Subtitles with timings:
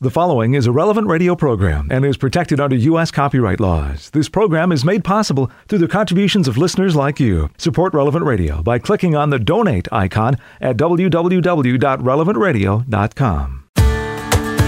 [0.00, 3.10] The following is a relevant radio program and is protected under U.S.
[3.10, 4.10] copyright laws.
[4.10, 7.50] This program is made possible through the contributions of listeners like you.
[7.58, 13.64] Support Relevant Radio by clicking on the donate icon at www.relevantradio.com.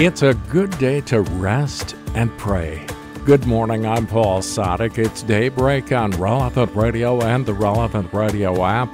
[0.00, 2.84] It's a good day to rest and pray.
[3.24, 4.98] Good morning, I'm Paul Sadek.
[4.98, 8.90] It's daybreak on Relevant Radio and the Relevant Radio app.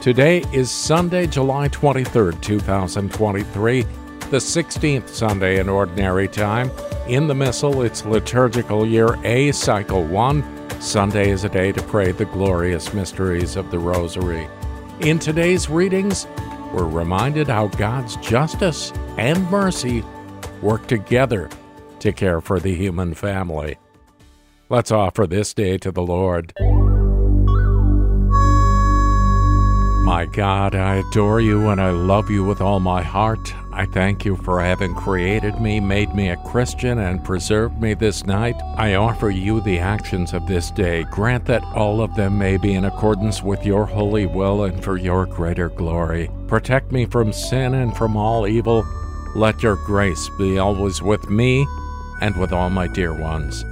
[0.00, 3.84] Today is Sunday, July 23rd, 2023
[4.32, 6.70] the 16th Sunday in Ordinary Time.
[7.06, 10.80] In the Missal, it's liturgical year A, cycle 1.
[10.80, 14.48] Sunday is a day to pray the glorious mysteries of the Rosary.
[15.00, 16.26] In today's readings,
[16.72, 20.02] we're reminded how God's justice and mercy
[20.62, 21.50] work together
[21.98, 23.76] to care for the human family.
[24.70, 26.54] Let's offer this day to the Lord.
[30.06, 33.52] My God, I adore you and I love you with all my heart.
[33.74, 38.26] I thank you for having created me, made me a Christian, and preserved me this
[38.26, 38.56] night.
[38.76, 41.04] I offer you the actions of this day.
[41.04, 44.98] Grant that all of them may be in accordance with your holy will and for
[44.98, 46.30] your greater glory.
[46.48, 48.84] Protect me from sin and from all evil.
[49.34, 51.66] Let your grace be always with me
[52.20, 53.64] and with all my dear ones.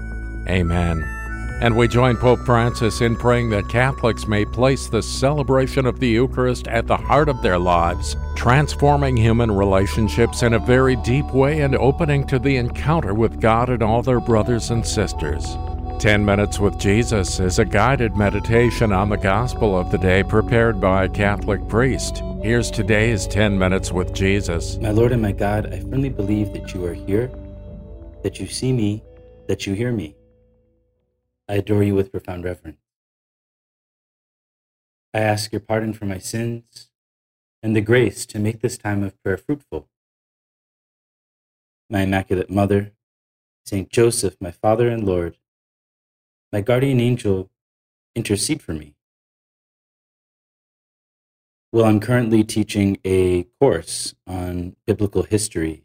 [0.49, 1.20] Amen.
[1.61, 6.09] And we join Pope Francis in praying that Catholics may place the celebration of the
[6.09, 11.61] Eucharist at the heart of their lives, transforming human relationships in a very deep way
[11.61, 15.59] and opening to the encounter with God and all their brothers and sisters.
[15.99, 20.81] 10 Minutes with Jesus is a guided meditation on the gospel of the day prepared
[20.81, 22.23] by a Catholic priest.
[22.43, 24.79] Here's today's 10 Minutes with Jesus.
[24.79, 27.31] My Lord and my God, I firmly believe that you are here,
[28.23, 29.05] that you see me,
[29.47, 30.17] that you hear me.
[31.51, 32.79] I adore you with profound reverence.
[35.13, 36.91] I ask your pardon for my sins
[37.61, 39.89] and the grace to make this time of prayer fruitful.
[41.91, 42.93] My Immaculate Mother,
[43.67, 45.39] Saint Joseph, my Father and Lord,
[46.53, 47.51] my guardian angel,
[48.15, 48.95] intercede for me.
[51.73, 55.83] Well, I'm currently teaching a course on biblical history,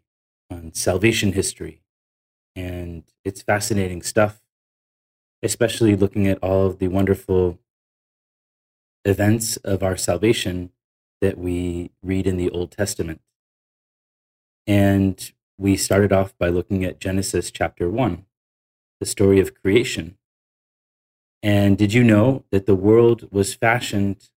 [0.51, 1.81] on salvation history,
[2.55, 4.44] and it's fascinating stuff
[5.45, 7.59] especially looking at all of the wonderful
[9.05, 10.71] events of our salvation
[11.21, 13.21] that we read in the Old Testament.
[14.65, 18.25] And we started off by looking at Genesis chapter 1,
[18.99, 20.17] the story of creation.
[21.43, 24.31] And did you know that the world was fashioned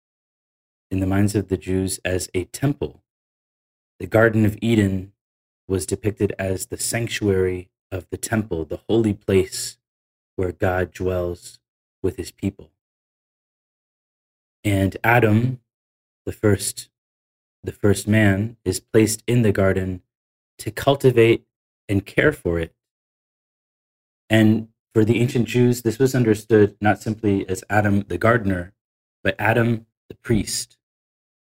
[0.91, 3.03] in the minds of the Jews as a temple?
[3.99, 5.13] The Garden of Eden
[5.67, 9.78] was depicted as the sanctuary of the temple, the holy place
[10.39, 11.59] where God dwells
[12.01, 12.71] with his people.
[14.63, 15.59] And Adam,
[16.25, 16.91] the first
[17.65, 20.01] the first man is placed in the garden
[20.59, 21.45] to cultivate
[21.89, 22.73] and care for it.
[24.31, 28.75] And for the ancient Jews, this was understood not simply as Adam the gardener,
[29.25, 30.77] but Adam the priest,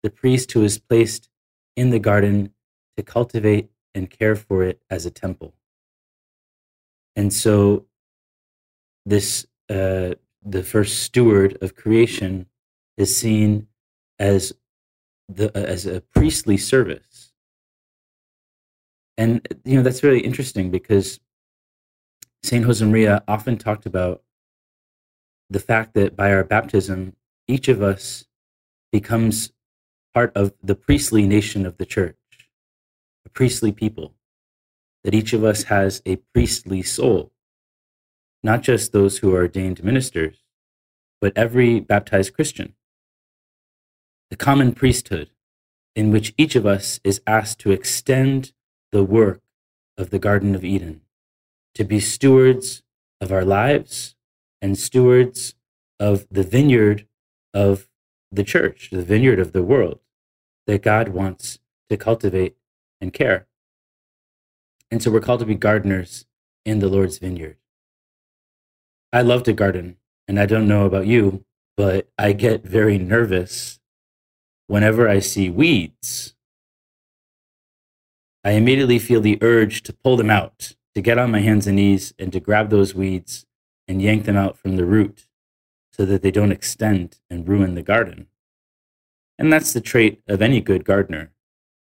[0.03, 1.28] the priest who is placed
[1.75, 2.53] in the garden
[2.97, 5.56] to cultivate and care for it as a temple.
[7.16, 7.88] And so
[9.06, 12.48] this uh, the first steward of creation
[12.98, 13.68] is seen
[14.20, 14.54] as
[15.28, 17.32] the as a priestly service.
[19.18, 21.20] And you know that's really interesting because
[22.44, 24.22] saint josemaria often talked about
[25.50, 27.16] the fact that by our baptism
[27.48, 28.26] each of us
[28.92, 29.52] becomes
[30.14, 32.18] part of the priestly nation of the church
[33.26, 34.14] a priestly people
[35.04, 37.32] that each of us has a priestly soul
[38.45, 40.38] not just those who are ordained ministers,
[41.19, 42.75] but every baptized Christian.
[44.29, 45.31] The common priesthood,
[45.95, 48.53] in which each of us is asked to extend
[48.91, 49.41] the work
[49.97, 51.01] of the Garden of Eden,
[51.73, 52.83] to be stewards
[53.19, 54.16] of our lives
[54.62, 55.56] and stewards
[56.00, 57.07] of the vineyard
[57.51, 57.88] of
[58.31, 60.01] the church, the vineyard of the world
[60.67, 61.57] that God wants
[61.89, 62.56] to cultivate
[63.01, 63.47] and care.
[64.91, 66.27] And so we're called to be gardeners
[66.63, 67.57] in the Lord's vineyard.
[69.15, 69.95] I love to garden,
[70.27, 71.45] and I don't know about you,
[71.77, 73.79] but I get very nervous
[74.67, 76.35] whenever I see weeds.
[78.44, 81.77] I immediately feel the urge to pull them out, to get on my hands and
[81.77, 83.45] knees and to grab those weeds
[83.88, 85.29] and yank them out from the root
[85.94, 88.27] so that they don't extend and ruin the garden.
[89.39, 91.31] And that's the trait of any good gardener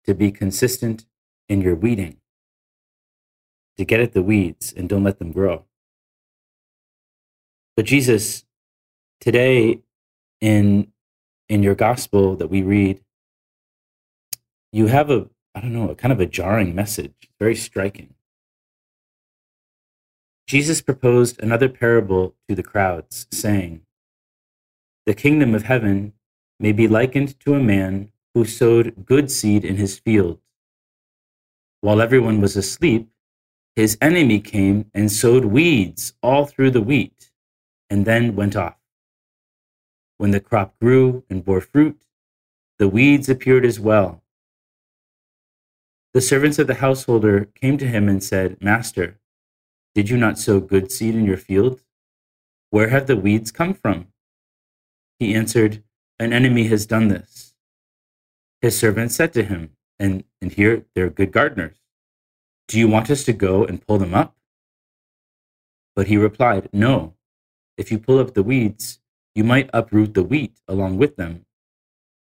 [0.07, 1.05] to be consistent
[1.47, 2.17] in your weeding,
[3.77, 5.65] to get at the weeds and don't let them grow.
[7.79, 8.43] But Jesus,
[9.21, 9.79] today
[10.41, 10.91] in
[11.47, 12.99] in your gospel that we read,
[14.73, 18.15] you have a I don't know, a kind of a jarring message, very striking.
[20.45, 23.83] Jesus proposed another parable to the crowds, saying,
[25.05, 26.11] The kingdom of heaven
[26.59, 30.39] may be likened to a man who sowed good seed in his field.
[31.79, 33.07] While everyone was asleep,
[33.77, 37.28] his enemy came and sowed weeds all through the wheat,
[37.89, 38.77] and then went off.
[40.17, 42.01] When the crop grew and bore fruit,
[42.77, 44.23] the weeds appeared as well.
[46.13, 49.19] The servants of the householder came to him and said, Master,
[49.93, 51.81] did you not sow good seed in your field?
[52.69, 54.07] Where have the weeds come from?
[55.19, 55.83] He answered,
[56.19, 57.53] An enemy has done this.
[58.61, 61.77] His servants said to him, and, and here they're good gardeners.
[62.67, 64.35] Do you want us to go and pull them up?
[65.95, 67.15] But he replied, No.
[67.79, 68.99] If you pull up the weeds,
[69.33, 71.45] you might uproot the wheat along with them.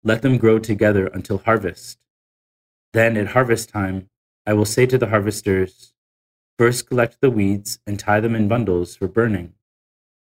[0.03, 1.97] Let them grow together until harvest.
[2.91, 4.09] Then at harvest time,
[4.45, 5.93] I will say to the harvesters,
[6.57, 9.53] First collect the weeds and tie them in bundles for burning,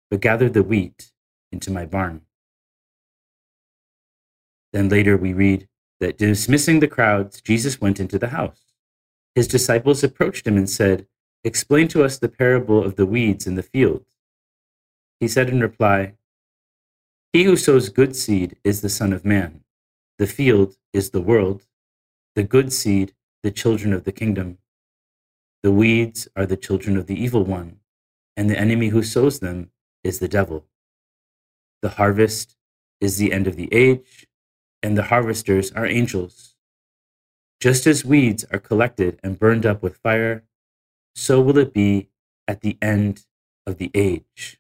[0.08, 1.10] but gather the wheat
[1.50, 2.20] into my barn.
[4.72, 5.66] Then later we read
[5.98, 8.72] that dismissing the crowds, Jesus went into the house.
[9.34, 11.08] His disciples approached him and said,
[11.42, 14.04] Explain to us the parable of the weeds in the field.
[15.20, 16.14] He said in reply,
[17.32, 19.62] he who sows good seed is the Son of Man.
[20.18, 21.66] The field is the world.
[22.34, 24.58] The good seed, the children of the kingdom.
[25.62, 27.80] The weeds are the children of the evil one,
[28.36, 29.70] and the enemy who sows them
[30.02, 30.64] is the devil.
[31.82, 32.56] The harvest
[33.00, 34.26] is the end of the age,
[34.82, 36.54] and the harvesters are angels.
[37.60, 40.44] Just as weeds are collected and burned up with fire,
[41.14, 42.08] so will it be
[42.46, 43.26] at the end
[43.66, 44.57] of the age.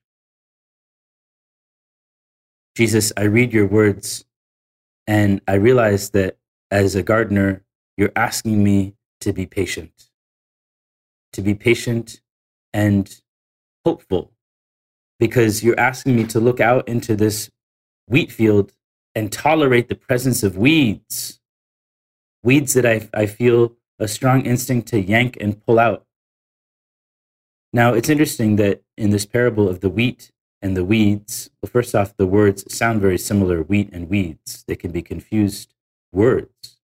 [2.78, 4.24] Jesus, I read your words
[5.08, 6.38] and I realize that
[6.70, 7.64] as a gardener,
[7.96, 10.10] you're asking me to be patient,
[11.32, 12.20] to be patient
[12.72, 13.12] and
[13.84, 14.30] hopeful,
[15.18, 17.50] because you're asking me to look out into this
[18.06, 18.72] wheat field
[19.12, 21.40] and tolerate the presence of weeds,
[22.44, 26.06] weeds that I, I feel a strong instinct to yank and pull out.
[27.72, 31.50] Now, it's interesting that in this parable of the wheat and the weeds.
[31.62, 34.64] Well, first off, the words sound very similar wheat and weeds.
[34.66, 35.74] They can be confused
[36.12, 36.78] words.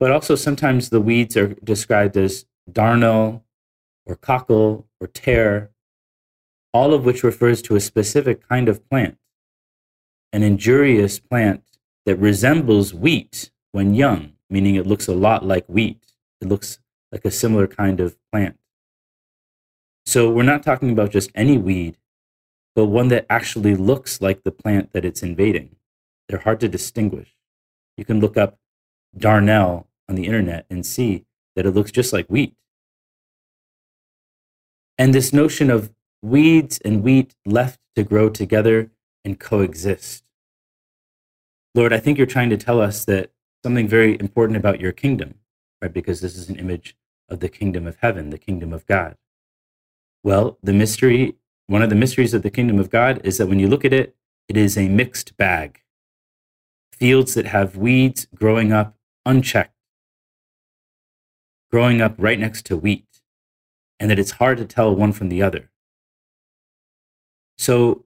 [0.00, 3.42] But also, sometimes the weeds are described as darnel
[4.06, 5.70] or cockle or tare,
[6.72, 9.18] all of which refers to a specific kind of plant,
[10.32, 11.62] an injurious plant
[12.06, 16.04] that resembles wheat when young, meaning it looks a lot like wheat.
[16.40, 16.80] It looks
[17.12, 18.58] like a similar kind of plant.
[20.06, 21.96] So, we're not talking about just any weed
[22.74, 25.76] but one that actually looks like the plant that it's invading.
[26.28, 27.34] They're hard to distinguish.
[27.96, 28.58] You can look up
[29.16, 31.24] darnel on the internet and see
[31.54, 32.54] that it looks just like wheat.
[34.98, 35.92] And this notion of
[36.22, 38.90] weeds and wheat left to grow together
[39.24, 40.24] and coexist.
[41.74, 43.30] Lord, I think you're trying to tell us that
[43.62, 45.34] something very important about your kingdom,
[45.80, 45.92] right?
[45.92, 46.96] Because this is an image
[47.28, 49.16] of the kingdom of heaven, the kingdom of God.
[50.22, 51.36] Well, the mystery
[51.66, 53.92] one of the mysteries of the kingdom of God is that when you look at
[53.92, 54.14] it,
[54.48, 55.80] it is a mixed bag.
[56.92, 59.74] Fields that have weeds growing up unchecked,
[61.70, 63.22] growing up right next to wheat,
[63.98, 65.70] and that it's hard to tell one from the other.
[67.56, 68.04] So,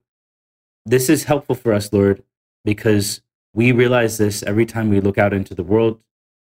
[0.86, 2.22] this is helpful for us, Lord,
[2.64, 3.20] because
[3.52, 6.00] we realize this every time we look out into the world,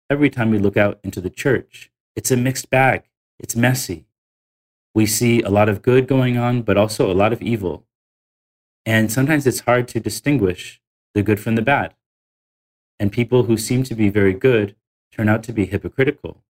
[0.09, 1.91] every time we look out into the church.
[2.15, 3.03] It's a mixed bag,
[3.39, 4.06] it's messy
[4.93, 7.85] we see a lot of good going on, but also a lot of evil.
[8.85, 10.81] And sometimes it's hard to distinguish
[11.13, 11.93] the good from the bad.
[12.99, 14.75] And people who seem to be very good
[15.11, 16.43] turn out to be hypocritical,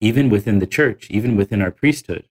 [0.00, 2.28] even within the church, even within our priesthood.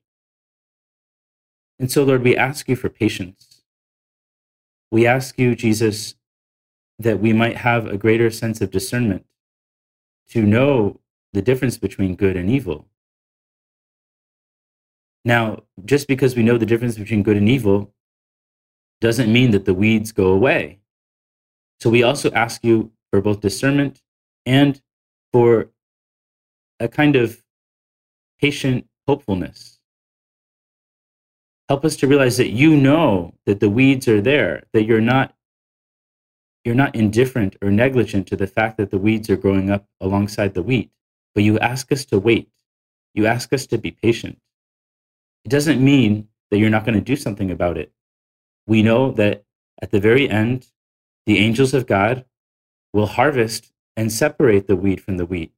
[1.79, 3.63] And so, Lord, we ask you for patience.
[4.91, 6.15] We ask you, Jesus,
[6.99, 9.25] that we might have a greater sense of discernment
[10.29, 10.99] to know
[11.33, 12.87] the difference between good and evil
[15.25, 17.91] now, just because we know the difference between good and evil
[19.01, 20.79] doesn't mean that the weeds go away.
[21.79, 24.01] So we also ask you for both discernment
[24.45, 24.79] and
[25.33, 25.71] for
[26.79, 27.43] a kind of
[28.39, 29.79] patient hopefulness.
[31.69, 35.33] Help us to realize that you know that the weeds are there, that you're not
[36.63, 40.55] you're not indifferent or negligent to the fact that the weeds are growing up alongside
[40.55, 40.91] the wheat,
[41.35, 42.49] but you ask us to wait.
[43.13, 44.39] You ask us to be patient.
[45.45, 47.93] It doesn't mean that you're not going to do something about it.
[48.67, 49.45] We know that
[49.81, 50.67] at the very end,
[51.27, 52.25] the angels of God
[52.93, 55.53] will harvest and separate the weed from the wheat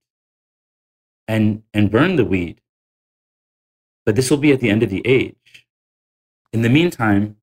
[1.28, 2.62] and, and burn the weed.
[4.06, 5.68] but this will be at the end of the age.
[6.54, 7.36] In the meantime,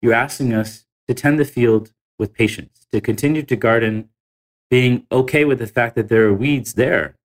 [0.00, 4.08] you're asking us to tend the field with patience, to continue to garden,
[4.68, 7.16] being okay with the fact that there are weeds there,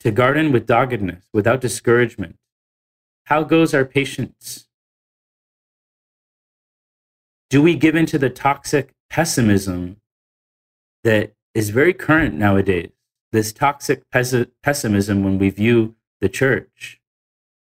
[0.00, 2.36] to garden with doggedness, without discouragement.
[3.24, 4.66] How goes our patience?
[7.50, 10.00] Do we give in to the toxic pessimism
[11.04, 12.90] that is very current nowadays?
[13.30, 17.00] This toxic pes- pessimism when we view the church?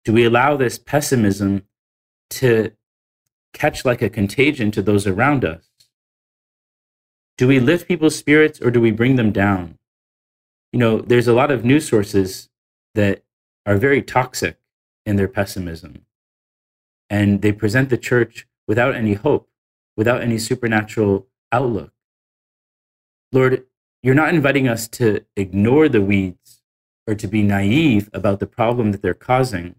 [0.03, 1.63] Do we allow this pessimism
[2.31, 2.71] to
[3.53, 5.67] catch like a contagion to those around us?
[7.37, 9.77] Do we lift people's spirits or do we bring them down?
[10.73, 12.49] You know, there's a lot of news sources
[12.95, 13.23] that
[13.65, 14.57] are very toxic
[15.07, 16.05] in their pessimism.
[17.09, 19.49] And they present the church without any hope,
[19.95, 21.93] without any supernatural outlook.
[23.31, 23.65] Lord,
[24.03, 26.61] you're not inviting us to ignore the weeds
[27.07, 29.75] or to be naive about the problem that they're causing.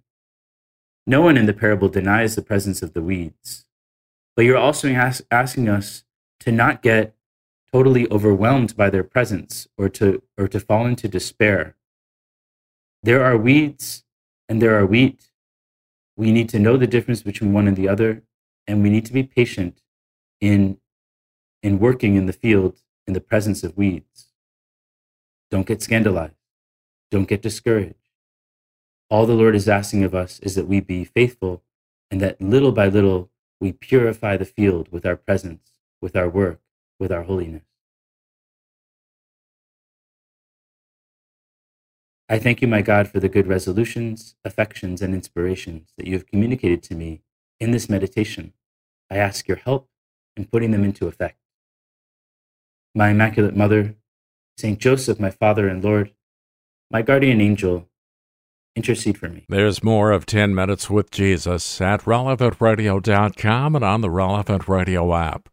[1.06, 3.66] No one in the parable denies the presence of the weeds.
[4.34, 6.04] But you're also ask, asking us
[6.40, 7.14] to not get
[7.70, 11.76] totally overwhelmed by their presence or to, or to fall into despair.
[13.02, 14.04] There are weeds
[14.48, 15.28] and there are wheat.
[16.16, 18.22] We need to know the difference between one and the other,
[18.66, 19.80] and we need to be patient
[20.40, 20.78] in,
[21.62, 24.28] in working in the field in the presence of weeds.
[25.50, 26.34] Don't get scandalized.
[27.10, 27.94] Don't get discouraged.
[29.08, 31.62] All the Lord is asking of us is that we be faithful
[32.10, 36.60] and that little by little we purify the field with our presence, with our work,
[37.00, 37.64] with our holiness.
[42.28, 46.26] I thank you, my God, for the good resolutions, affections, and inspirations that you have
[46.26, 47.22] communicated to me
[47.58, 48.52] in this meditation.
[49.10, 49.88] I ask your help
[50.36, 51.38] in putting them into effect.
[52.94, 53.96] My Immaculate Mother,
[54.58, 56.12] Saint Joseph, my Father and Lord,
[56.90, 57.88] my guardian angel,
[58.76, 59.44] intercede for me.
[59.48, 65.48] There's more of 10 Minutes with Jesus at relevantradio.com and on the Relevant Radio app.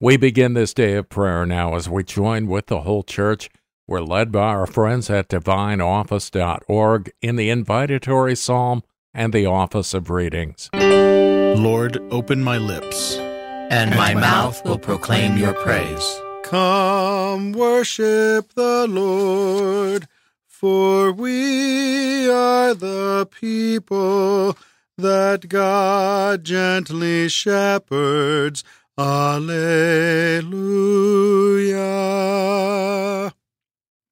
[0.00, 3.50] We begin this day of prayer now as we join with the whole church
[3.90, 10.08] we're led by our friends at divineoffice.org in the invitatory psalm and the office of
[10.10, 10.70] readings.
[10.72, 16.20] Lord, open my lips, and my mouth will proclaim your praise.
[16.44, 20.06] Come worship the Lord,
[20.46, 24.56] for we are the people
[24.96, 28.62] that God gently shepherds.
[28.96, 29.80] Alleluia.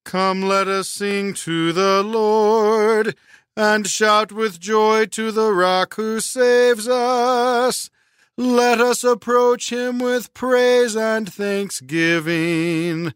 [0.09, 3.15] Come, let us sing to the Lord,
[3.55, 7.91] and shout with joy to the rock who saves us.
[8.35, 13.12] Let us approach him with praise and thanksgiving,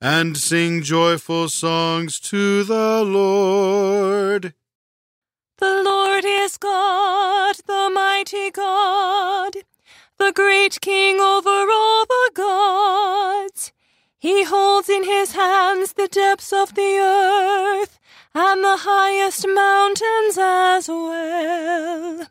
[0.00, 4.54] and sing joyful songs to the Lord.
[5.58, 9.56] The Lord is God, the mighty God,
[10.18, 12.85] the great King over all the gods.
[14.26, 17.96] He holds in his hands the depths of the earth
[18.34, 22.26] and the highest mountains as well.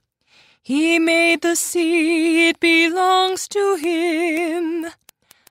[0.61, 4.87] He made the sea, it belongs to him.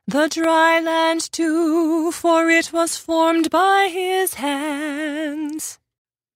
[0.07, 5.79] The dry land too, for it was formed by his hands.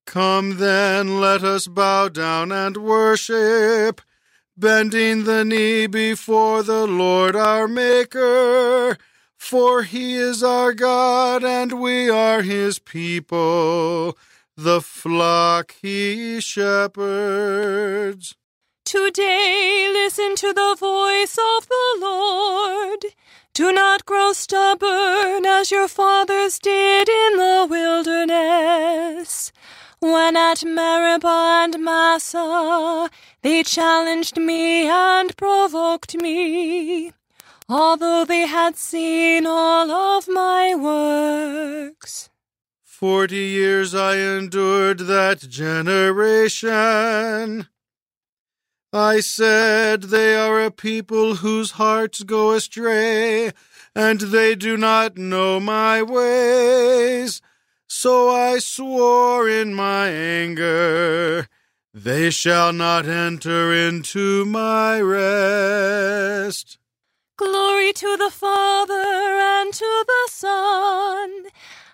[0.06, 4.00] Come then, let us bow down and worship,
[4.56, 8.96] bending the knee before the Lord our Maker
[9.38, 14.18] for he is our God, and we are his people,
[14.56, 18.34] the flock he shepherds.
[18.84, 23.04] Today listen to the voice of the Lord.
[23.54, 29.52] Do not grow stubborn as your fathers did in the wilderness.
[30.00, 33.08] When at Meribah and Massah
[33.42, 37.12] they challenged me and provoked me
[37.68, 42.30] although they had seen all of my works.
[42.82, 46.48] Forty years I endured that generation.
[48.92, 53.52] I said, They are a people whose hearts go astray,
[53.94, 57.42] and they do not know my ways.
[57.86, 61.48] So I swore in my anger,
[61.92, 66.77] They shall not enter into my rest.
[67.38, 71.44] Glory to the Father, and to the Son,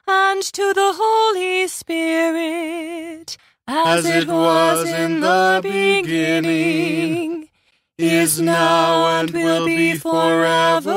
[0.09, 3.37] and to the Holy Spirit,
[3.69, 7.51] as, as it was in the beginning,
[7.99, 10.91] is now, and will be forever.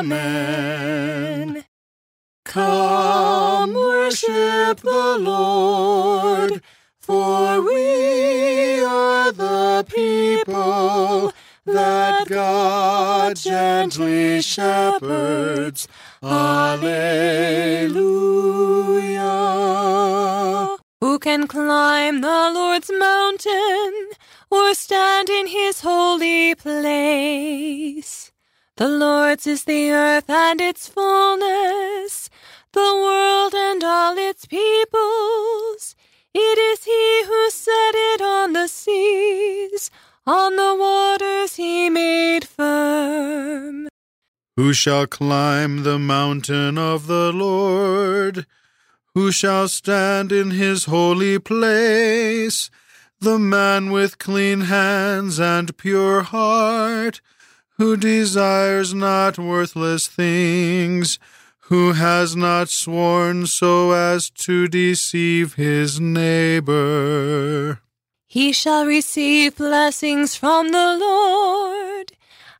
[0.00, 1.66] Amen.
[2.46, 6.62] Come worship the Lord,
[6.98, 11.34] for we are the people
[11.72, 15.86] that God gently shepherds.
[16.22, 17.98] Alleluia.
[21.00, 24.08] Who can climb the Lord's mountain
[24.50, 28.32] or stand in his holy place?
[28.76, 32.30] The Lord's is the earth and its fullness,
[32.72, 35.96] the world and all its peoples.
[36.34, 39.90] It is he who set it on the seas,
[40.28, 43.88] on the waters he made firm.
[44.56, 48.44] Who shall climb the mountain of the Lord?
[49.14, 52.70] Who shall stand in his holy place?
[53.20, 57.22] The man with clean hands and pure heart,
[57.78, 61.18] who desires not worthless things,
[61.70, 67.80] who has not sworn so as to deceive his neighbor.
[68.30, 72.12] He shall receive blessings from the Lord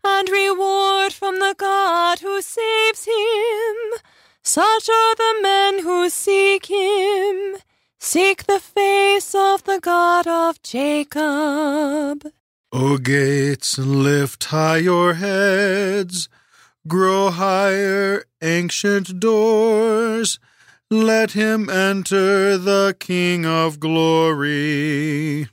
[0.03, 3.77] and reward from the God who saves him.
[4.43, 7.57] Such are the men who seek him,
[7.99, 12.27] seek the face of the God of Jacob.
[12.73, 16.31] O gates, lift high your heads,
[16.87, 20.39] grow higher, ancient doors.
[20.91, 25.47] Let him enter the King of glory.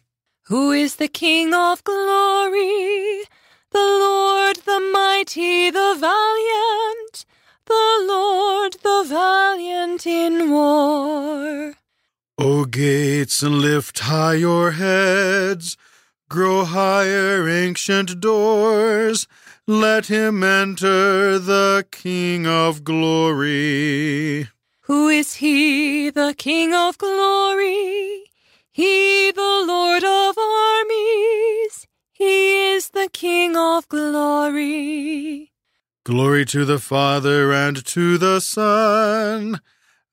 [0.47, 3.23] Who is the King of glory?
[3.71, 7.25] The Lord, the mighty, the valiant,
[7.65, 11.73] the Lord, the valiant in war.
[12.37, 15.77] O gates, lift high your heads,
[16.29, 19.27] grow higher, ancient doors.
[19.65, 24.49] Let him enter the King of glory.
[24.81, 28.25] Who is he, the King of glory?
[28.71, 29.04] He,
[33.77, 35.51] of glory.
[36.05, 39.59] Glory to the Father and to the Son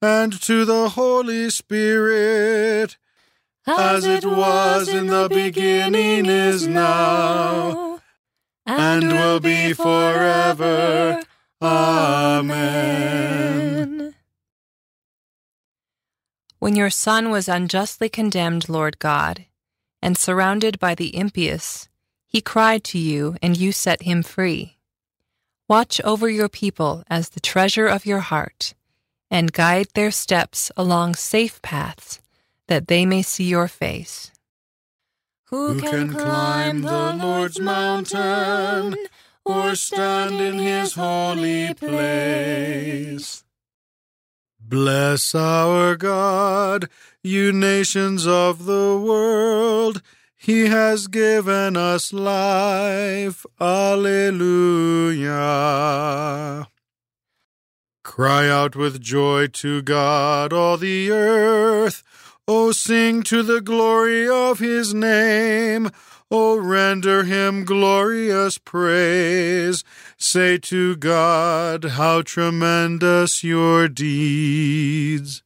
[0.01, 2.97] and to the Holy Spirit,
[3.65, 8.01] as it was in the beginning, is now,
[8.65, 11.23] and will be forever.
[11.61, 12.93] Amen.
[16.59, 19.45] When your son was unjustly condemned, Lord God,
[20.01, 21.87] and surrounded by the impious,
[22.33, 24.75] he cried to you, and you set him free.
[25.69, 28.73] Watch over your people as the treasure of your heart,
[29.29, 32.19] and guide their steps along safe paths,
[32.67, 34.31] that they may see your face.
[35.49, 38.95] Who can climb the Lord's mountain
[39.45, 43.43] or stand in his holy place?
[44.59, 46.89] Bless our God,
[47.21, 50.01] you nations of the world.
[50.43, 53.45] He has given us life.
[53.61, 55.31] Alleluia.
[58.03, 62.03] Cry out with joy to God, all the earth.
[62.45, 65.89] O sing to the glory of his name.
[66.29, 69.85] O render him glorious praise.
[70.17, 75.41] Say to God, how tremendous your deeds.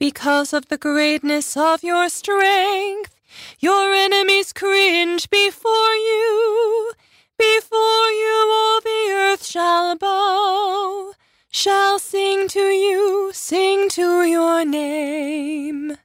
[0.00, 3.13] Because of the greatness of your strength,
[3.58, 6.92] your enemies cringe before you.
[7.38, 11.12] Before you all the earth shall bow,
[11.50, 15.96] shall sing to you, sing to your name.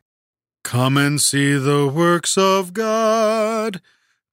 [0.63, 3.81] Come and see the works of God.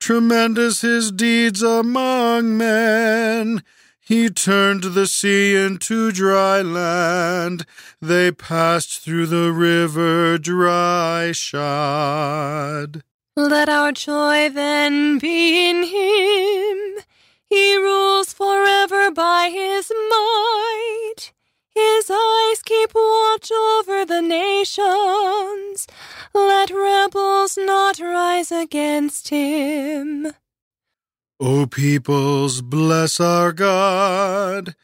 [0.01, 3.63] Tremendous his deeds among men.
[4.07, 7.67] He turned the sea into dry land.
[8.01, 13.03] They passed through the river dry shod.
[13.35, 17.05] Let our joy then be in him.
[17.51, 21.33] He rules forever by his might.
[21.75, 25.89] His eyes keep watch over the nations.
[26.33, 30.33] Let rebels not rise against him.
[31.39, 34.75] O peoples, bless our God.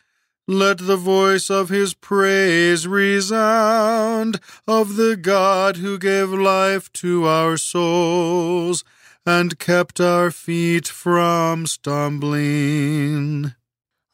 [0.47, 4.39] Let the voice of his praise resound
[4.69, 8.85] of the God who gave life to our souls
[9.25, 13.55] and kept our feet from stumbling.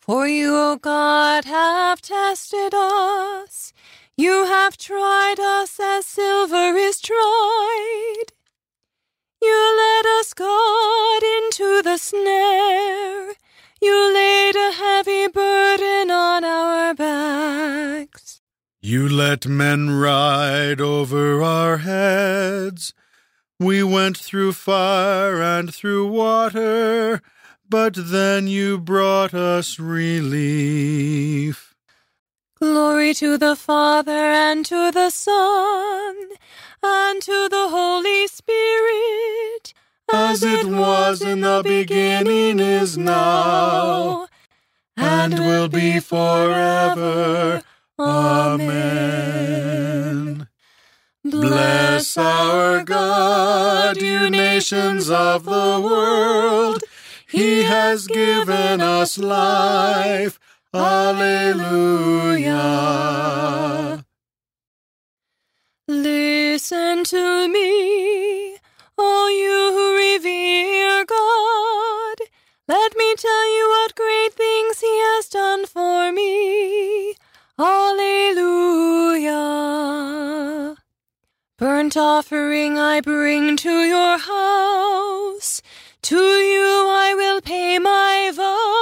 [0.00, 3.72] For you, O God, have tested us.
[4.16, 8.32] You have tried us as silver is tried.
[9.40, 13.34] You led us, God, into the snare.
[13.80, 18.40] You laid a heavy burden on our backs.
[18.80, 22.94] You let men ride over our heads.
[23.60, 27.20] We went through fire and through water,
[27.68, 31.67] but then you brought us relief.
[32.60, 36.16] Glory to the Father and to the Son
[36.82, 39.74] and to the Holy Spirit,
[40.12, 44.26] As it was in the beginning, is now,
[44.96, 47.62] and will be forever.
[47.96, 49.28] Amen.
[51.22, 56.82] Bless our God, you nations of the world.
[57.28, 60.40] He has given us life.
[60.74, 62.54] Alleluia.
[65.88, 68.58] Listen to me,
[68.98, 72.16] all you who revere God.
[72.68, 77.14] Let me tell you what great things He has done for me.
[77.58, 79.38] Alleluia.
[81.56, 85.62] Burnt offering I bring to your house.
[86.02, 88.77] To you I will pay my vows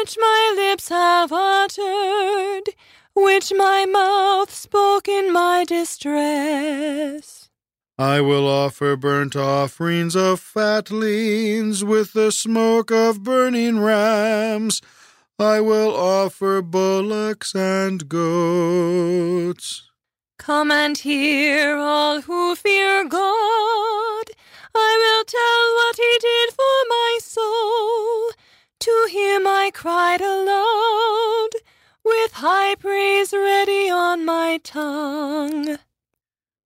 [0.00, 2.74] which my lips have uttered,
[3.14, 7.50] which my mouth spoke in my distress.
[7.98, 14.80] I will offer burnt offerings of fatlings with the smoke of burning rams.
[15.38, 19.82] I will offer bullocks and goats.
[20.38, 24.24] Come and hear, all who fear God.
[24.74, 28.32] I will tell what he did for my soul.
[28.80, 31.50] To him I cried aloud,
[32.02, 35.78] with high praise ready on my tongue.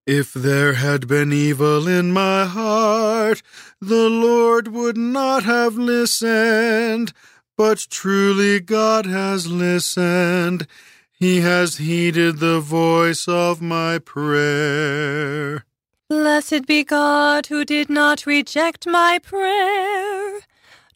[0.06, 3.42] If there had been evil in my heart,
[3.80, 7.12] the Lord would not have listened.
[7.56, 10.66] But truly God has listened.
[11.10, 15.64] He has heeded the voice of my prayer.
[16.08, 20.40] Blessed be God who did not reject my prayer,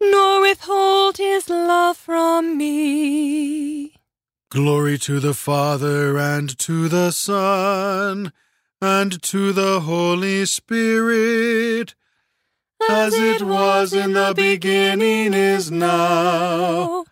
[0.00, 3.94] nor withhold his love from me.
[4.50, 8.32] Glory to the Father and to the Son
[8.80, 11.94] and to the Holy Spirit,
[12.88, 17.04] as it was in the beginning, is now,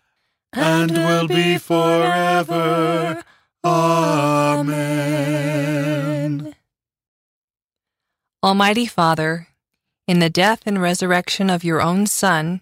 [0.53, 3.23] and will be forever.
[3.65, 5.27] Amen.
[8.43, 9.49] Almighty Father,
[10.07, 12.61] in the death and resurrection of your own Son,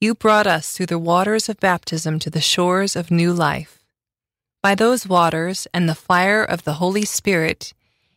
[0.00, 3.84] you brought us through the waters of baptism to the shores of new life.
[4.62, 7.72] By those waters and the fire of the Holy Spirit,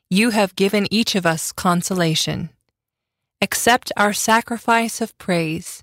[0.09, 2.49] you have given each of us consolation.
[3.41, 5.81] Accept our sacrifice of praise.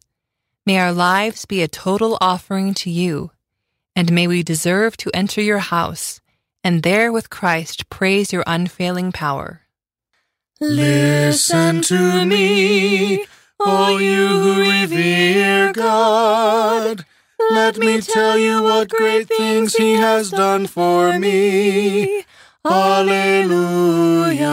[0.67, 3.31] May our lives be a total offering to you,
[3.95, 6.21] and may we deserve to enter your house,
[6.63, 9.63] and there with Christ praise your unfailing power.
[10.61, 13.25] Listen to me,
[13.61, 17.05] all you who revere God.
[17.51, 22.25] Let me tell you what great things He has done for me.
[22.64, 24.47] Alleluia.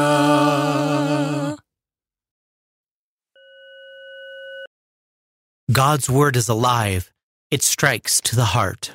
[5.71, 7.11] God's word is alive.
[7.49, 8.91] It strikes to the heart.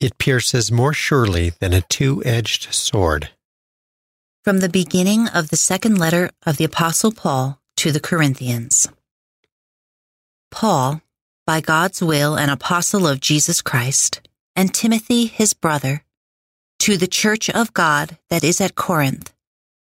[0.00, 3.30] It pierces more surely than a two edged sword.
[4.42, 8.88] From the beginning of the second letter of the Apostle Paul to the Corinthians.
[10.52, 11.00] Paul,
[11.46, 14.20] by God's will an apostle of Jesus Christ,
[14.54, 16.04] and Timothy his brother,
[16.78, 19.34] to the church of God that is at Corinth,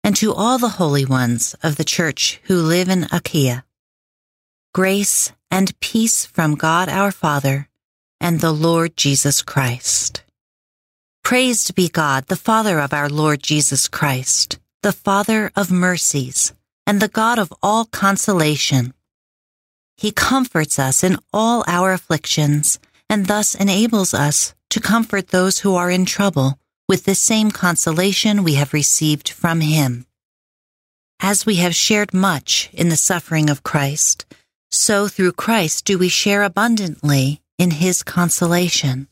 [0.03, 3.63] and to all the holy ones of the church who live in Achaia.
[4.73, 7.69] Grace and peace from God our Father
[8.19, 10.23] and the Lord Jesus Christ.
[11.23, 16.53] Praised be God, the Father of our Lord Jesus Christ, the Father of mercies,
[16.85, 18.93] and the God of all consolation.
[19.97, 22.79] He comforts us in all our afflictions,
[23.09, 28.43] and thus enables us to comfort those who are in trouble with the same consolation
[28.43, 30.05] we have received from Him.
[31.21, 34.25] As we have shared much in the suffering of Christ,
[34.69, 39.07] so through Christ do we share abundantly in His consolation.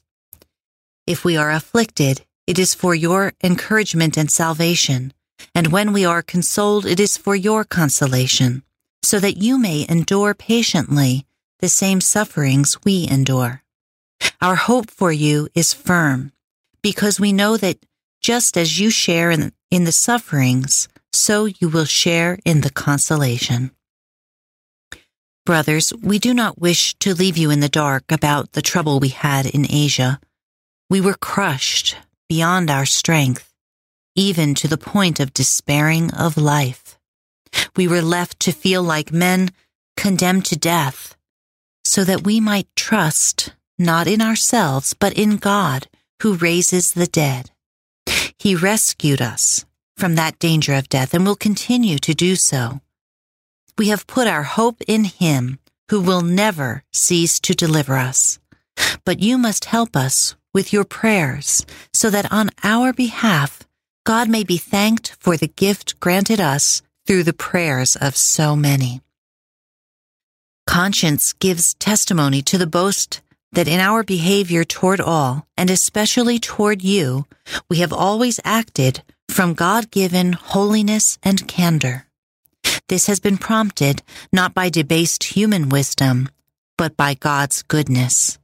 [1.08, 5.14] If we are afflicted, it is for your encouragement and salvation,
[5.56, 8.64] and when we are consoled, it is for your consolation,
[9.04, 11.26] so that you may endure patiently
[11.60, 13.62] the same sufferings we endure.
[14.42, 16.32] Our hope for you is firm,
[16.82, 17.78] because we know that
[18.22, 23.72] just as you share in, in the sufferings, so you will share in the consolation.
[25.46, 29.10] Brothers, we do not wish to leave you in the dark about the trouble we
[29.10, 30.20] had in Asia.
[30.90, 31.98] We were crushed
[32.30, 33.54] beyond our strength,
[34.16, 36.83] even to the point of despairing of life.
[37.76, 39.50] We were left to feel like men
[39.98, 41.16] condemned to death,
[41.84, 45.88] so that we might trust not in ourselves, but in God
[46.22, 47.52] who raises the dead.
[48.38, 49.66] He rescued us
[49.98, 52.82] from that danger of death and will continue to do so.
[53.78, 58.40] We have put our hope in Him who will never cease to deliver us.
[59.06, 63.62] But you must help us with your prayers so that on our behalf,
[64.06, 69.02] God may be thanked for the gift granted us through the prayers of so many.
[70.66, 76.84] Conscience gives testimony to the boast that in our behavior toward all, and especially toward
[76.84, 77.26] you,
[77.70, 82.08] we have always acted from God given holiness and candor.
[82.90, 86.30] This has been prompted not by debased human wisdom,
[86.78, 88.40] but by God's goodness.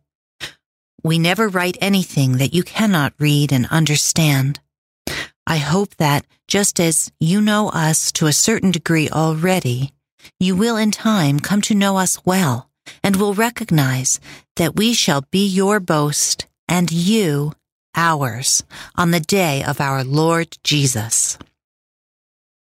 [1.04, 4.60] We never write anything that you cannot read and understand.
[5.48, 9.94] I hope that, just as you know us to a certain degree already,
[10.40, 12.70] you will in time come to know us well
[13.04, 14.20] and will recognize
[14.56, 17.54] that we shall be your boast and you
[17.96, 18.64] ours
[18.98, 21.38] on the day of our Lord Jesus.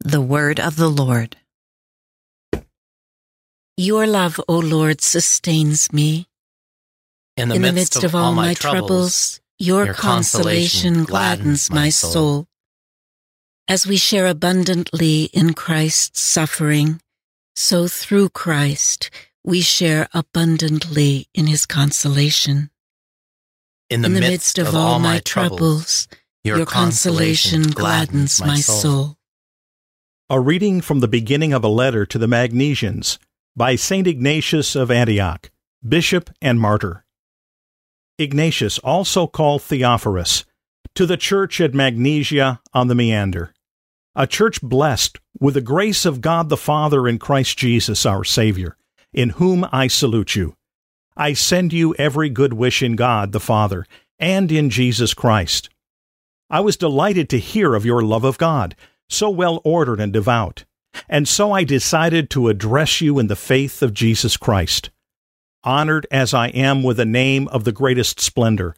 [0.00, 1.36] The Word of the Lord.
[3.78, 6.26] Your love, O Lord, sustains me.
[7.38, 11.88] In the, In the midst, midst of all my troubles, your, your consolation gladdens my
[11.88, 12.47] soul.
[13.68, 17.02] As we share abundantly in Christ's suffering,
[17.54, 19.10] so through Christ
[19.44, 22.70] we share abundantly in his consolation.
[23.90, 26.08] In the, midst, of all my troubles,
[26.44, 29.18] your consolation gladdens my soul.
[30.30, 33.18] A reading from the beginning of a letter to the Magnesians
[33.54, 34.06] by St.
[34.06, 35.50] Ignatius of Antioch,
[35.86, 37.04] Bishop and Martyr.
[38.18, 40.46] Ignatius, also called Theophorus,
[40.94, 43.52] to the church at Magnesia on the Meander,
[44.18, 48.76] a church blessed with the grace of God the Father in Christ Jesus our Savior,
[49.12, 50.56] in whom I salute you.
[51.16, 53.86] I send you every good wish in God the Father
[54.18, 55.70] and in Jesus Christ.
[56.50, 58.74] I was delighted to hear of your love of God,
[59.08, 60.64] so well ordered and devout,
[61.08, 64.90] and so I decided to address you in the faith of Jesus Christ.
[65.62, 68.74] Honored as I am with the name of the greatest splendor,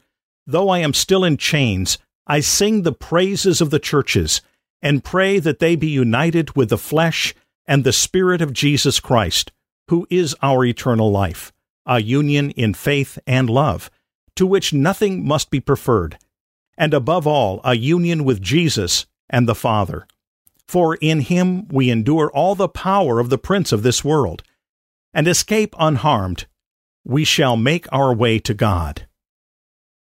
[0.46, 4.42] though I am still in chains, I sing the praises of the churches
[4.82, 7.34] and pray that they be united with the flesh
[7.66, 9.52] and the Spirit of Jesus Christ,
[9.88, 11.52] who is our eternal life,
[11.86, 13.90] a union in faith and love,
[14.36, 16.18] to which nothing must be preferred,
[16.78, 20.06] and above all, a union with Jesus and the Father.
[20.66, 24.42] For in him we endure all the power of the prince of this world,
[25.12, 26.46] and escape unharmed.
[27.04, 29.06] We shall make our way to God.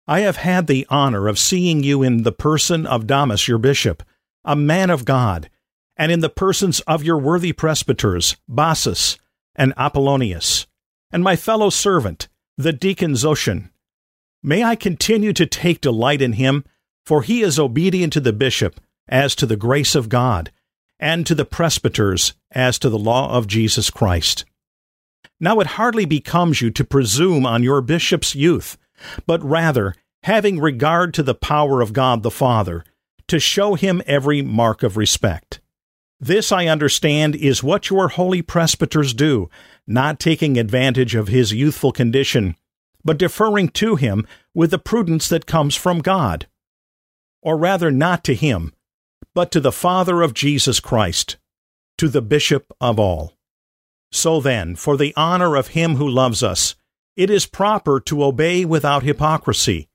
[0.07, 4.03] I have had the honor of seeing you in the person of Damas, your bishop,
[4.45, 5.49] a man of God,
[5.97, 9.17] and in the persons of your worthy presbyters, Bassus
[9.55, 10.67] and Apollonius,
[11.11, 12.27] and my fellow servant,
[12.57, 13.69] the deacon Zotion.
[14.41, 16.65] May I continue to take delight in him,
[17.05, 20.51] for he is obedient to the bishop as to the grace of God,
[20.99, 24.45] and to the presbyters as to the law of Jesus Christ.
[25.39, 28.77] Now it hardly becomes you to presume on your bishop's youth,
[29.25, 32.85] but rather, having regard to the power of God the Father,
[33.33, 35.59] to show him every mark of respect.
[36.19, 39.49] This, I understand, is what your holy presbyters do,
[39.87, 42.55] not taking advantage of his youthful condition,
[43.03, 46.45] but deferring to him with the prudence that comes from God.
[47.41, 48.71] Or rather, not to him,
[49.33, 51.37] but to the Father of Jesus Christ,
[51.97, 53.33] to the Bishop of all.
[54.11, 56.75] So then, for the honor of him who loves us,
[57.17, 59.89] it is proper to obey without hypocrisy.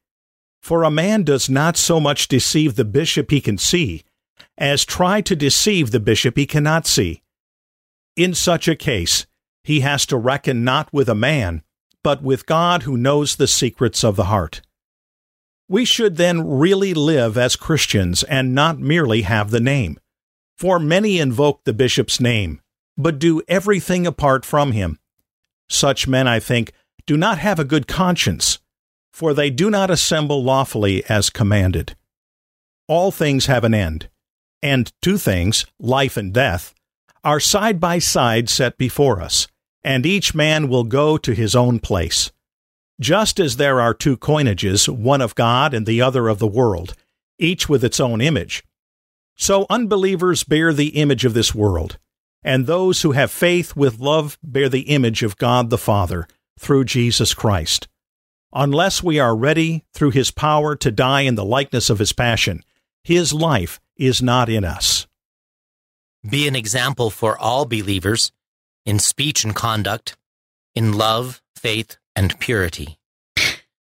[0.60, 4.04] For a man does not so much deceive the bishop he can see,
[4.56, 7.22] as try to deceive the bishop he cannot see.
[8.16, 9.26] In such a case,
[9.62, 11.62] he has to reckon not with a man,
[12.02, 14.62] but with God who knows the secrets of the heart.
[15.68, 20.00] We should then really live as Christians and not merely have the name.
[20.56, 22.60] For many invoke the bishop's name,
[22.96, 24.98] but do everything apart from him.
[25.68, 26.72] Such men, I think,
[27.06, 28.58] do not have a good conscience,
[29.18, 31.96] for they do not assemble lawfully as commanded.
[32.86, 34.08] All things have an end,
[34.62, 36.72] and two things, life and death,
[37.24, 39.48] are side by side set before us,
[39.82, 42.30] and each man will go to his own place.
[43.00, 46.94] Just as there are two coinages, one of God and the other of the world,
[47.40, 48.62] each with its own image,
[49.34, 51.98] so unbelievers bear the image of this world,
[52.44, 56.84] and those who have faith with love bear the image of God the Father through
[56.84, 57.88] Jesus Christ.
[58.52, 62.62] Unless we are ready through his power to die in the likeness of his passion,
[63.04, 65.06] his life is not in us.
[66.28, 68.32] Be an example for all believers
[68.86, 70.16] in speech and conduct,
[70.74, 72.98] in love, faith, and purity.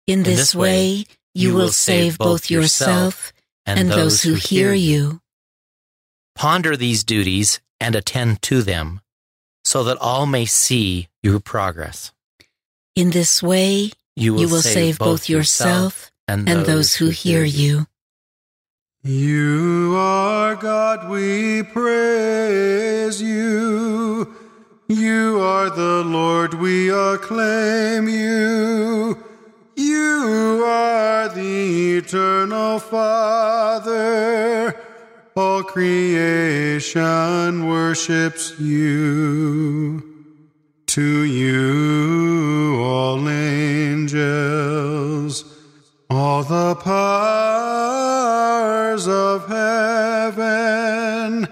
[0.07, 3.33] In this, this way, you will save both yourself
[3.65, 5.21] and, and those who hear you.
[6.35, 9.01] Ponder these duties and attend to them,
[9.63, 12.11] so that all may see your progress.
[12.95, 17.09] In this way, you will, you will save, save, both yourself and, and those who
[17.09, 17.87] hear you.
[19.03, 24.33] You are God, we praise you.
[24.87, 29.17] You are the Lord, we acclaim you.
[29.75, 34.73] You are the eternal Father.
[35.35, 36.87] All creation
[37.67, 40.12] worships you.
[40.93, 44.15] To you, all angels,
[46.07, 51.47] all the powers of heaven,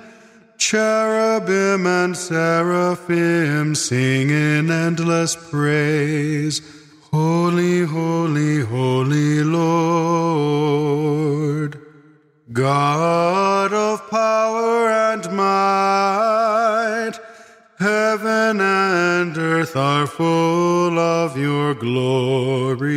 [0.60, 6.62] cherubim and seraphim sing in endless praise.
[7.12, 9.72] Holy, holy, holy Lord,
[12.54, 16.31] God of power and might,
[17.82, 22.88] heaven and earth are full of your glory.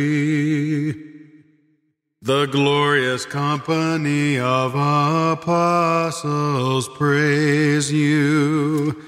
[2.21, 9.03] The glorious company of apostles praise you.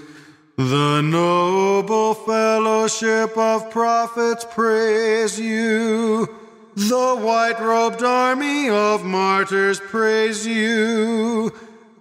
[0.58, 6.28] The noble fellowship of prophets praise you.
[6.76, 11.54] The white robed army of martyrs praise you.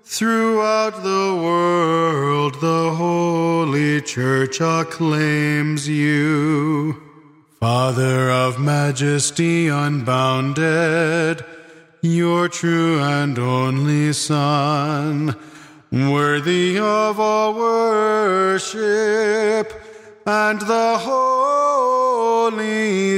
[0.08, 7.02] Throughout the world, the Holy Church acclaims you.
[7.58, 11.44] Father of majesty unbounded,
[12.02, 15.34] your true and only Son
[15.90, 18.76] worthy of all worship,
[20.24, 22.38] and the Holy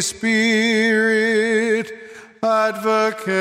[0.00, 1.97] Spirit,
[2.42, 3.36] advocate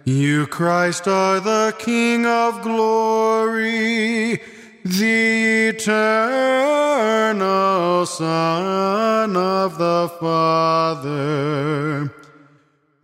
[0.05, 4.40] You, Christ, are the King of glory,
[4.85, 6.07] the eternal
[8.07, 12.12] Son of the Father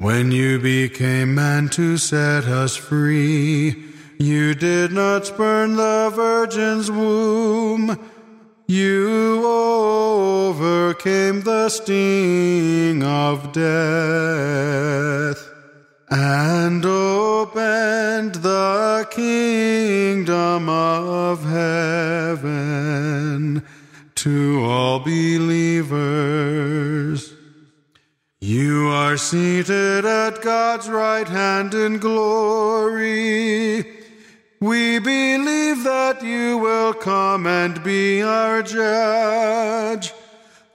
[0.02, 3.84] when you became man to set us free,
[4.18, 7.96] you did not spurn the virgin's womb.
[8.66, 15.46] You overcame the sting of death
[16.08, 22.42] and opened the kingdom of heaven
[24.14, 25.90] to all believers.
[28.40, 34.01] You are seated at God's right hand in glory.
[34.62, 40.12] We believe that you will come and be our judge.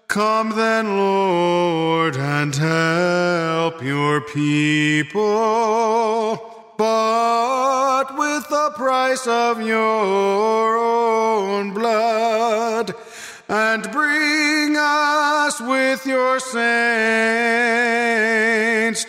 [0.10, 5.16] Come then, Lord, and help your people,
[6.78, 12.94] but with the price of your own blood
[13.50, 16.58] and bring us with your saints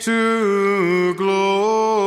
[0.05, 1.99] to glory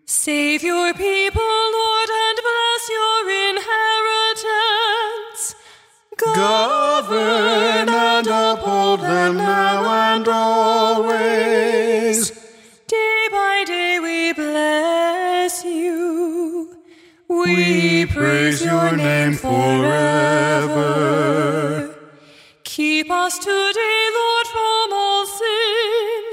[0.06, 5.56] Save your people, Lord, and bless your inheritance.
[6.17, 11.64] Govern and uphold them now and always
[18.15, 20.86] praise your name forever.
[22.63, 26.23] Keep us today, Lord, from all sin.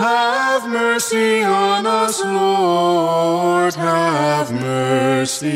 [0.00, 5.54] Have mercy on us, Lord, have mercy.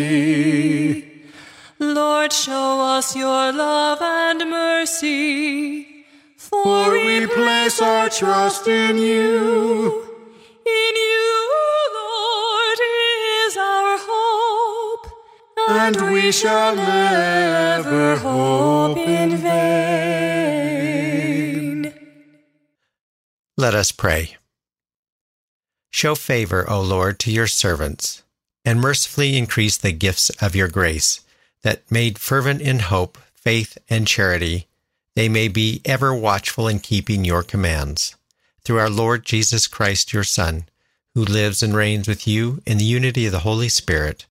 [1.79, 5.87] Lord, show us your love and mercy.
[6.37, 10.03] For we place our trust in you.
[10.65, 11.38] In you
[15.89, 19.65] and we shall never hope in vain.
[23.57, 24.37] Let us pray.
[25.91, 28.23] Show favor, O Lord, to your servants,
[28.67, 31.23] and mercifully increase the gifts of your grace,
[31.63, 34.67] that made fervent in hope, faith, and charity,
[35.15, 38.15] they may be ever watchful in keeping your commands.
[38.63, 40.67] Through our Lord Jesus Christ, your Son,
[41.15, 44.27] who lives and reigns with you in the unity of the Holy Spirit,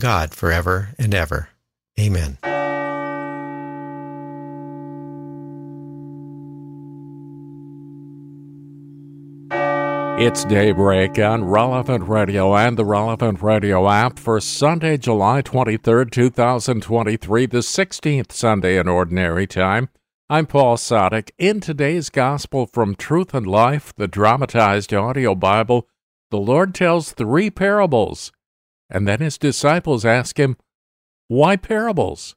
[0.00, 1.48] God forever and ever.
[1.98, 2.38] Amen.
[10.18, 17.46] It's daybreak on Relevant Radio and the Relevant Radio app for Sunday, July 23rd, 2023,
[17.46, 19.90] the 16th Sunday in Ordinary Time.
[20.30, 21.30] I'm Paul Sadek.
[21.38, 25.86] In today's Gospel from Truth and Life, the dramatized audio Bible,
[26.30, 28.32] the Lord tells three parables
[28.90, 30.56] and then his disciples ask him,
[31.28, 32.34] Why parables?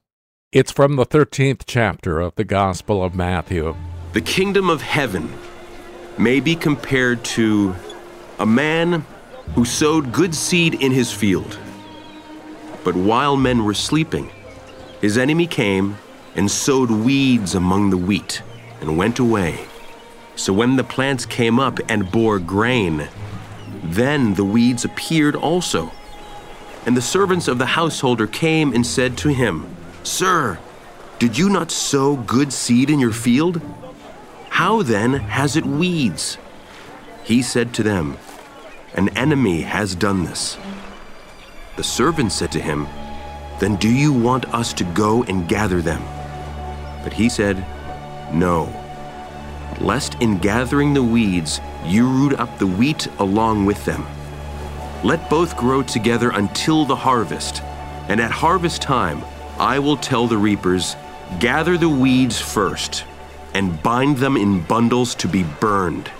[0.52, 3.76] It's from the 13th chapter of the Gospel of Matthew.
[4.12, 5.32] The kingdom of heaven
[6.18, 7.74] may be compared to
[8.38, 9.04] a man
[9.54, 11.58] who sowed good seed in his field.
[12.82, 14.30] But while men were sleeping,
[15.00, 15.98] his enemy came
[16.34, 18.42] and sowed weeds among the wheat
[18.80, 19.66] and went away.
[20.36, 23.08] So when the plants came up and bore grain,
[23.82, 25.92] then the weeds appeared also.
[26.86, 29.66] And the servants of the householder came and said to him,
[30.02, 30.58] Sir,
[31.18, 33.60] did you not sow good seed in your field?
[34.48, 36.38] How then has it weeds?
[37.24, 38.16] He said to them,
[38.94, 40.56] An enemy has done this.
[41.76, 42.86] The servants said to him,
[43.58, 46.02] Then do you want us to go and gather them?
[47.04, 47.64] But he said,
[48.32, 48.72] No,
[49.80, 54.04] lest in gathering the weeds you root up the wheat along with them.
[55.02, 57.62] Let both grow together until the harvest,
[58.08, 59.24] and at harvest time
[59.58, 60.96] I will tell the reapers,
[61.38, 63.04] Gather the weeds first,
[63.54, 66.10] and bind them in bundles to be burned,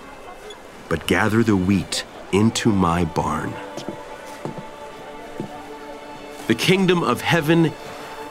[0.89, 3.53] but gather the wheat into my barn.
[6.47, 7.71] The kingdom of heaven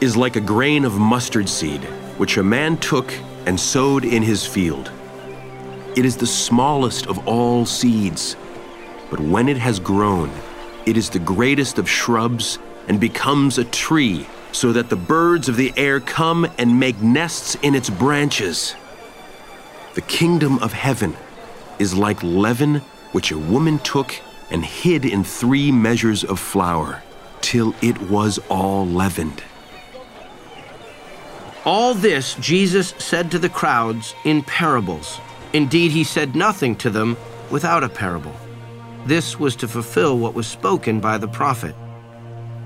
[0.01, 1.85] is like a grain of mustard seed
[2.21, 3.15] which a man took
[3.47, 4.93] and sowed in his field.
[5.97, 8.37] It is the smallest of all seeds,
[9.11, 10.31] but when it has grown,
[10.87, 12.59] it is the greatest of shrubs
[12.89, 17.57] and becomes a tree, so that the birds of the air come and make nests
[17.57, 18.75] in its branches.
[19.95, 21.17] The kingdom of heaven
[21.79, 22.77] is like leaven
[23.13, 24.15] which a woman took
[24.51, 27.03] and hid in three measures of flour,
[27.41, 29.43] till it was all leavened.
[31.65, 35.21] All this Jesus said to the crowds in parables.
[35.53, 37.17] Indeed, he said nothing to them
[37.51, 38.35] without a parable.
[39.07, 41.75] This was to fulfill what was spoken by the prophet.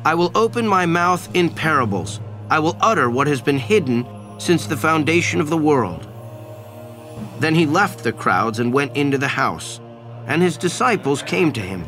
[0.05, 2.21] I will open my mouth in parables.
[2.51, 4.07] I will utter what has been hidden
[4.39, 6.07] since the foundation of the world.
[7.39, 9.81] Then he left the crowds and went into the house,
[10.27, 11.87] and his disciples came to him.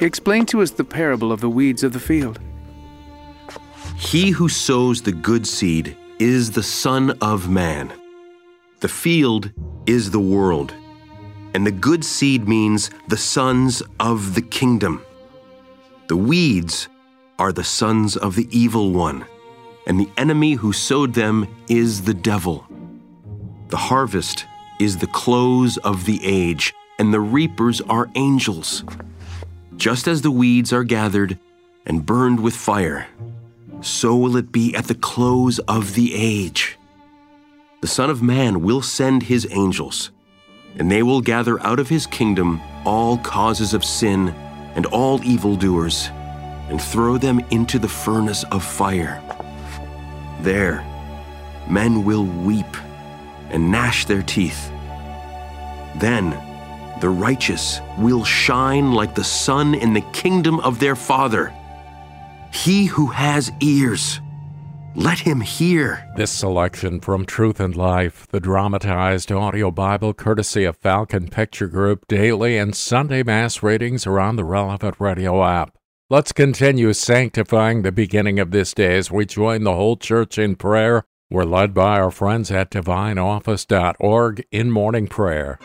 [0.00, 2.40] Explain to us the parable of the weeds of the field.
[3.96, 7.90] He who sows the good seed is the Son of Man.
[8.80, 9.50] The field
[9.86, 10.74] is the world,
[11.54, 15.02] and the good seed means the sons of the kingdom.
[16.08, 16.90] The weeds
[17.38, 19.24] are the sons of the evil one,
[19.86, 22.66] and the enemy who sowed them is the devil.
[23.68, 24.44] The harvest
[24.78, 28.84] is the close of the age, and the reapers are angels.
[29.78, 31.38] Just as the weeds are gathered
[31.86, 33.06] and burned with fire,
[33.82, 36.78] so will it be at the close of the age.
[37.80, 40.10] The Son of Man will send his angels,
[40.76, 44.28] and they will gather out of his kingdom all causes of sin
[44.74, 46.08] and all evildoers,
[46.68, 49.22] and throw them into the furnace of fire.
[50.42, 50.84] There,
[51.68, 52.76] men will weep
[53.50, 54.70] and gnash their teeth.
[55.96, 56.30] Then,
[57.00, 61.52] the righteous will shine like the sun in the kingdom of their Father.
[62.52, 64.20] He who has ears,
[64.96, 66.04] let him hear.
[66.16, 72.06] This selection from Truth and Life, the dramatized audio Bible courtesy of Falcon Picture Group,
[72.08, 75.76] daily and Sunday Mass readings are on the relevant radio app.
[76.10, 80.56] Let's continue sanctifying the beginning of this day as we join the whole church in
[80.56, 81.04] prayer.
[81.30, 85.60] We're led by our friends at divineoffice.org in morning prayer.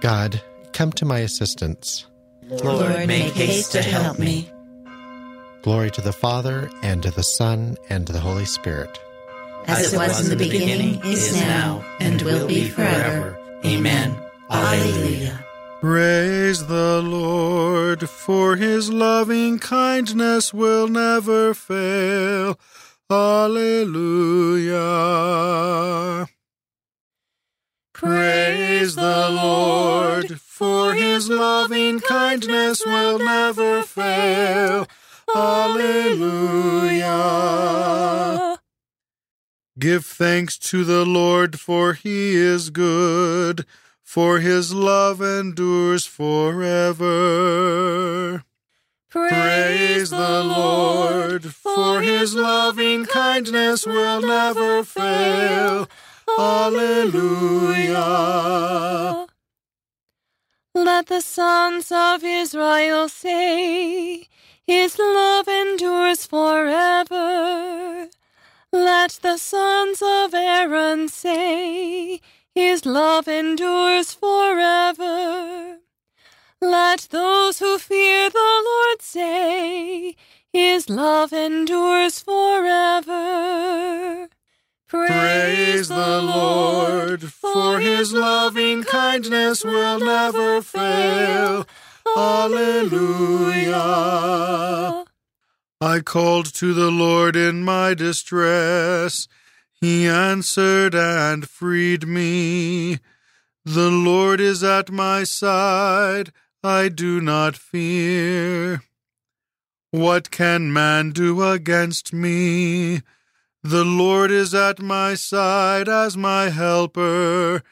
[0.00, 0.42] God,
[0.74, 2.06] come to my assistance.
[2.42, 4.50] Lord, make haste to help me.
[5.62, 8.98] Glory to the Father, and to the Son, and to the Holy Spirit.
[9.66, 13.38] As it was in the beginning, is now, and will be forever.
[13.64, 14.16] Amen.
[14.50, 15.44] Alleluia.
[15.82, 22.58] Praise the Lord, for his loving kindness will never fail.
[23.10, 24.78] Alleluia.
[27.92, 34.86] Praise the Lord, for his loving kindness will never fail.
[35.34, 37.10] Alleluia.
[39.78, 43.64] Give thanks to the Lord, for he is good,
[44.02, 47.04] for his love endures forever.
[49.08, 55.88] Praise the Lord, for his loving kindness will never fail.
[56.38, 58.06] Alleluia.
[60.74, 64.28] Let the sons of Israel say,
[64.70, 68.08] His love endures forever.
[68.72, 72.20] Let the sons of Aaron say,
[72.54, 75.78] His love endures forever.
[76.62, 80.14] Let those who fear the Lord say,
[80.52, 84.28] His love endures forever.
[84.86, 91.66] Praise the Lord, for his loving kindness will never fail.
[92.16, 93.84] Alleluia.
[95.80, 99.28] I called to the Lord in my distress.
[99.80, 102.98] He answered and freed me.
[103.64, 106.32] The Lord is at my side.
[106.62, 108.82] I do not fear.
[109.90, 113.00] What can man do against me?
[113.62, 117.62] The Lord is at my side as my helper.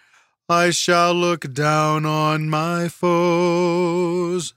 [0.51, 4.55] I shall look down on my foes.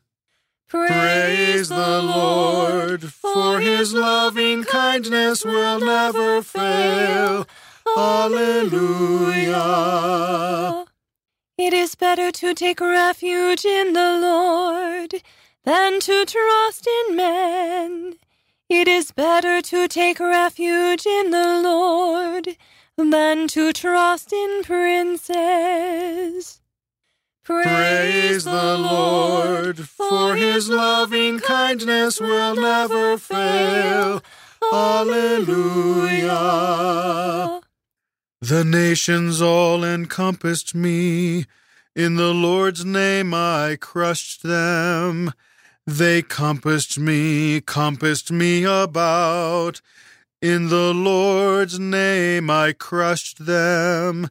[0.69, 7.45] Praise the Lord, for his loving kindness will never fail.
[7.97, 9.65] Alleluia.
[11.57, 15.21] It is better to take refuge in the Lord
[15.65, 18.13] than to trust in men.
[18.69, 22.55] It is better to take refuge in the Lord
[22.97, 26.61] than to trust in princes.
[27.43, 34.21] Praise the Lord, for his loving kindness will never fail.
[34.71, 36.31] Alleluia.
[38.41, 41.45] The nations all encompassed me.
[41.95, 45.33] In the Lord's name I crushed them.
[45.85, 49.81] They compassed me, compassed me about.
[50.41, 54.27] In the Lord's name I crushed them.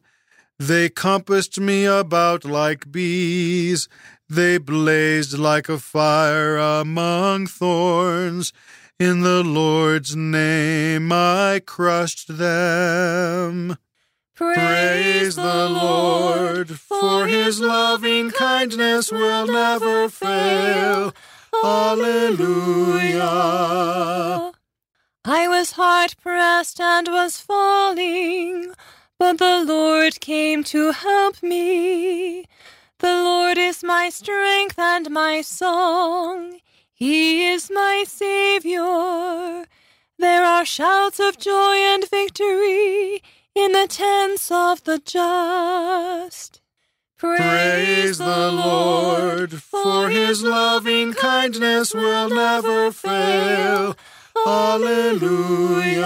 [0.59, 3.87] They compassed me about like bees.
[4.27, 8.51] They blazed like a fire among thorns.
[8.99, 13.77] In the Lord's name I crushed them.
[14.35, 21.13] Praise the Lord, for his loving kindness will never fail.
[21.63, 23.21] Alleluia.
[25.23, 28.73] I was hard pressed and was falling,
[29.19, 32.45] but the Lord came to help me.
[32.97, 36.57] The Lord is my strength and my song.
[36.91, 39.65] He is my Savior.
[40.17, 43.21] There are shouts of joy and victory
[43.53, 46.61] in the tents of the just.
[47.19, 53.95] Praise the Lord, for his loving kindness will never fail.
[54.47, 56.01] Alleluia.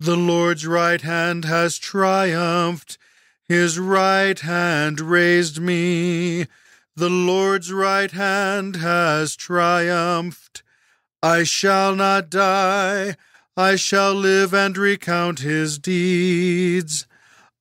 [0.00, 2.98] The Lord's right hand has triumphed.
[3.48, 6.46] His right hand raised me.
[6.96, 10.62] The Lord's right hand has triumphed.
[11.22, 13.16] I shall not die.
[13.56, 17.06] I shall live and recount his deeds.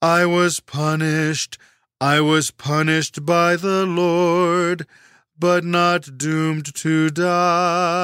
[0.01, 1.57] I was punished.
[1.99, 4.87] I was punished by the Lord,
[5.41, 7.97] but not doomed to die.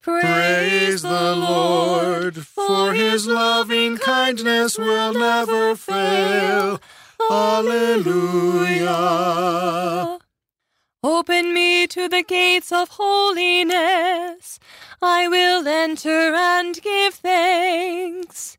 [0.00, 6.80] Praise the Lord, for his loving kindness will never fail.
[7.28, 8.92] Alleluia.
[11.02, 14.60] Open me to the gates of holiness.
[15.02, 18.56] I will enter and give thanks.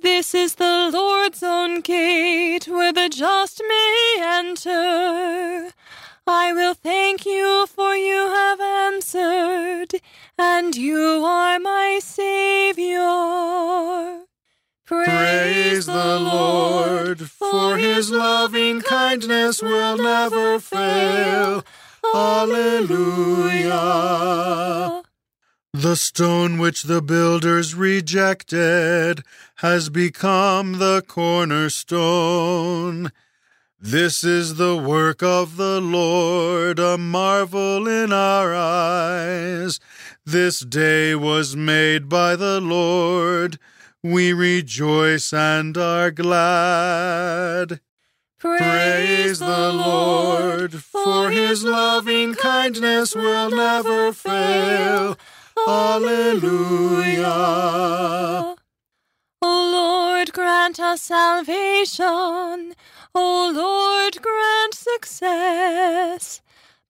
[0.00, 5.70] This is the Lord's own gate where the just may enter.
[6.26, 10.00] I will thank you for you have answered,
[10.38, 13.02] and you are my Savior.
[14.86, 21.62] Praise the Lord, for his loving kindness will never fail.
[22.14, 23.82] Alleluia.
[25.74, 29.22] The stone which the builders rejected
[29.56, 33.12] has become the cornerstone.
[33.86, 39.78] This is the work of the Lord, a marvel in our eyes.
[40.24, 43.58] This day was made by the Lord.
[44.02, 47.80] We rejoice and are glad.
[48.38, 55.18] Praise the Lord, for his loving kindness will never fail.
[55.68, 56.54] Alleluia.
[59.46, 62.74] O Lord, grant us salvation.
[63.14, 66.40] O Lord, grant success.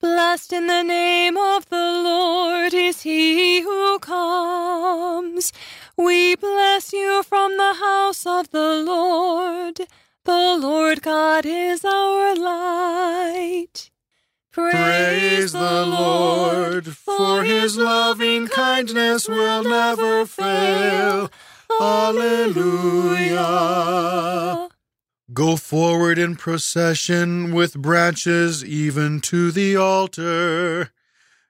[0.01, 5.53] Blessed in the name of the Lord is he who comes.
[5.97, 9.81] We bless you from the house of the Lord.
[10.25, 13.91] The Lord God is our light.
[14.53, 21.29] Praise the Lord, for his loving kindness will never fail.
[21.81, 23.45] Alleluia.
[25.33, 30.91] Go forward in procession with branches even to the altar.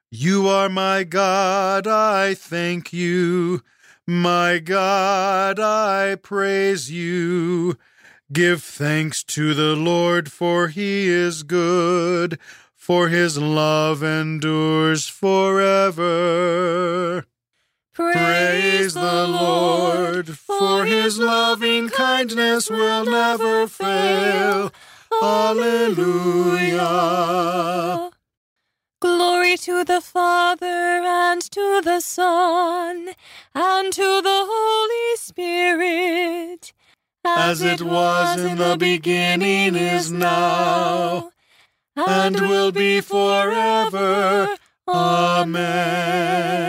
[0.09, 3.61] You are my God, I thank you.
[4.07, 7.77] My God, I praise you.
[8.31, 12.39] Give thanks to the Lord, for he is good,
[12.73, 16.05] for his love endures forever.
[17.95, 24.73] Praise the Lord, for his loving kindness will never fail.
[25.23, 26.81] Alleluia.
[28.99, 33.11] Glory to the Father and to the Son
[33.53, 36.73] and to the Holy Spirit.
[37.23, 41.31] As it was in the beginning is now
[41.95, 44.57] and will be forever.
[44.87, 46.65] Amen.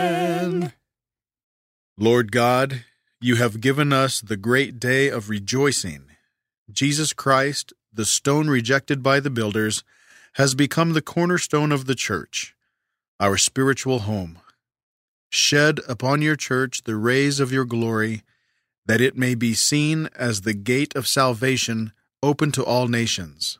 [1.99, 2.85] Lord God,
[3.19, 6.03] you have given us the great day of rejoicing.
[6.71, 9.83] Jesus Christ, the stone rejected by the builders,
[10.33, 12.55] has become the cornerstone of the church,
[13.19, 14.37] our spiritual home.
[15.31, 18.21] Shed upon your church the rays of your glory,
[18.85, 23.57] that it may be seen as the gate of salvation open to all nations.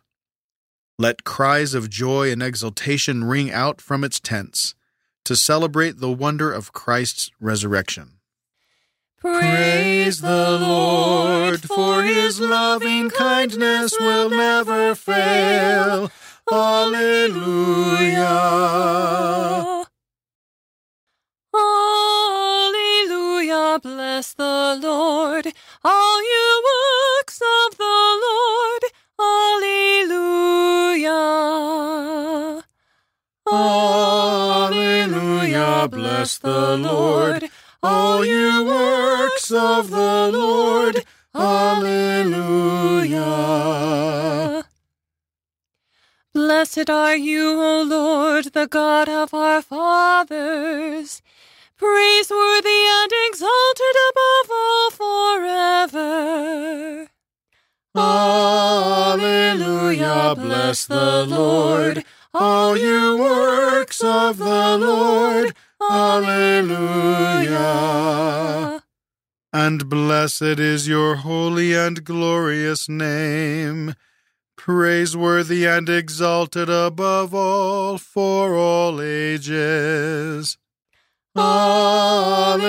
[0.99, 4.75] Let cries of joy and exultation ring out from its tents
[5.25, 8.16] to celebrate the wonder of Christ's resurrection.
[9.35, 16.09] Praise the Lord, for his loving kindness will never fail.
[16.51, 18.27] Alleluia.
[21.53, 23.79] Alleluia.
[23.83, 25.53] Bless the Lord,
[25.83, 28.83] all you works of the Lord.
[29.19, 31.21] Alleluia.
[33.51, 35.87] Alleluia.
[35.89, 37.49] Bless the Lord,
[37.87, 41.05] all you works of the Lord.
[41.33, 43.23] Alleluia.
[46.33, 51.21] Blessed are you, O Lord, the God of our fathers,
[51.77, 56.11] praiseworthy and exalted above all forever.
[58.75, 59.35] Alleluia,
[60.35, 65.55] bless the Lord, all you works of the Lord.
[65.89, 67.67] Alleluia.
[69.53, 73.95] And blessed is your holy and glorious name,
[74.55, 80.57] praiseworthy and exalted above all for all ages.
[81.35, 82.65] Alleluia,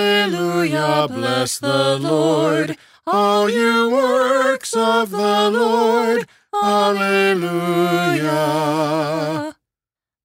[1.09, 6.27] bless the Lord, all you works of the Lord.
[6.53, 7.89] Alleluia.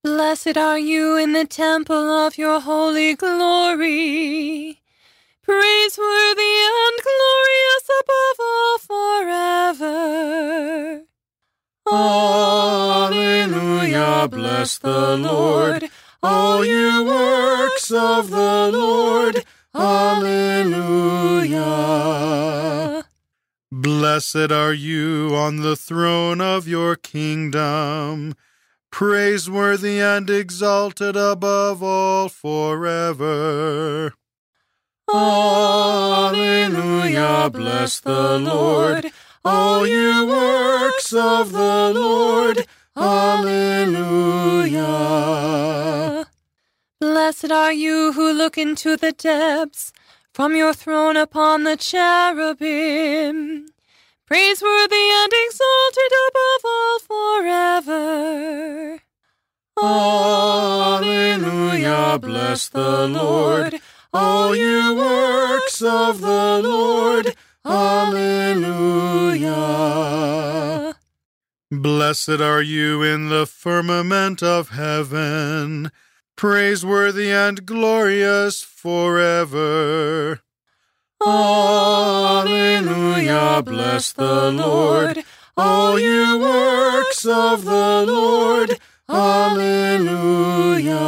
[0.04, 4.82] Blessed are you in the temple of your holy glory,
[5.40, 9.96] praiseworthy and glorious above all forever.
[13.10, 15.88] Alleluia, bless the Lord,
[16.22, 19.42] all you works of the Lord.
[19.74, 20.74] Alleluia.
[23.72, 28.34] Blessed are you on the throne of your kingdom,
[28.94, 34.14] praiseworthy and exalted above all forever.
[35.12, 36.30] Alleluia,
[37.52, 39.10] bless the Lord,
[39.44, 42.68] all you works of the Lord.
[42.96, 44.84] Alleluia.
[47.00, 49.92] Blessed are you who look into the depths
[50.32, 53.66] from your throne upon the cherubim,
[54.26, 59.00] praiseworthy and exalted above all forever.
[60.96, 63.80] Alleluia, bless the Lord,
[64.12, 67.34] all you works of the Lord.
[67.64, 69.54] Alleluia.
[71.70, 75.90] Blessed are you in the firmament of heaven,
[76.36, 80.43] praiseworthy and glorious forever.
[82.36, 85.24] Alleluia, bless the Lord,
[85.56, 88.78] all you works of the Lord.
[89.08, 90.98] Alleluia.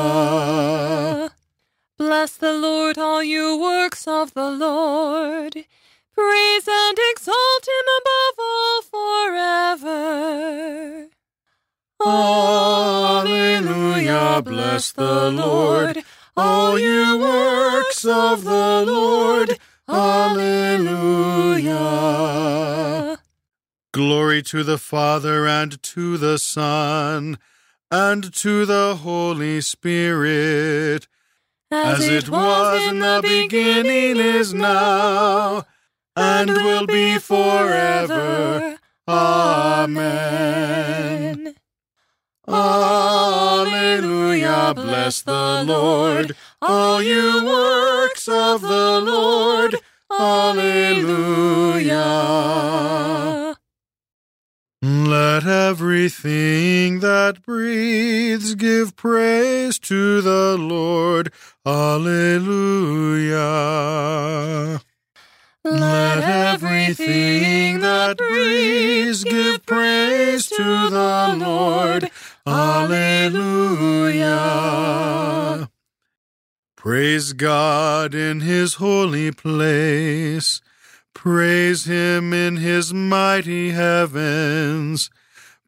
[1.99, 5.55] Bless the Lord, all you works of the Lord.
[6.15, 11.07] Praise and exalt him above all forever.
[13.27, 16.05] Alleluia, bless the Lord.
[16.37, 19.59] All you works of the Lord.
[19.89, 21.77] Alleluia.
[23.93, 27.39] Glory to the Father and to the Son
[27.91, 31.07] and to the Holy Spirit.
[31.71, 35.65] As it was in the beginning, is now,
[36.15, 38.79] and will be forever.
[39.09, 40.37] Amen.
[42.49, 43.55] Alleluia,
[44.75, 49.77] bless the Lord, all you works of the Lord.
[50.11, 51.97] Alleluia.
[54.83, 61.33] Let everything that breathes give praise to the Lord.
[61.67, 63.41] Alleluia.
[65.65, 72.11] Let everything that breathes give praise to the Lord.
[72.47, 73.27] Alleluia.
[76.87, 80.61] Praise God in his holy place.
[81.15, 85.11] Praise him in his mighty heavens.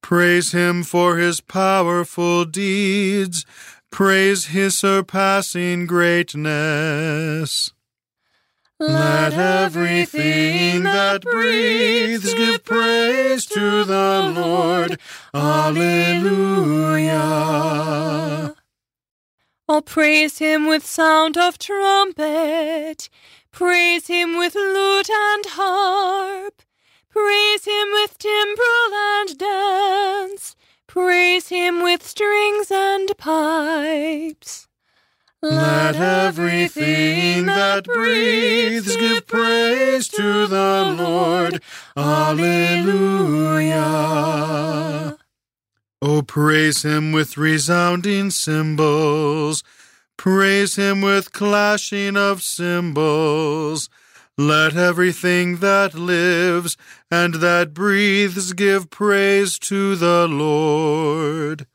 [0.00, 3.44] Praise him for his powerful deeds.
[3.90, 7.72] Praise his surpassing greatness.
[8.78, 15.00] Let everything that breathes give praise to the Lord.
[15.34, 16.78] Alleluia.
[19.70, 23.10] Oh, praise him with sound of trumpet.
[23.52, 26.62] Praise him with lute and harp.
[27.10, 30.56] Praise him with timbrel and dance.
[30.86, 34.68] Praise him with strings and pipes.
[35.42, 41.62] Let everything that breathes give praise to the Lord.
[41.94, 42.78] Alleluia.
[46.00, 49.64] Oh, praise him with resounding cymbals.
[50.16, 53.88] Praise him with clashing of cymbals.
[54.36, 56.76] Let everything that lives
[57.10, 61.66] and that breathes give praise to the Lord.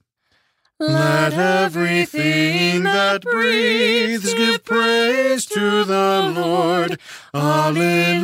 [0.80, 6.98] Let everything that breathes give praise to the Lord.
[7.34, 8.24] Alleluia.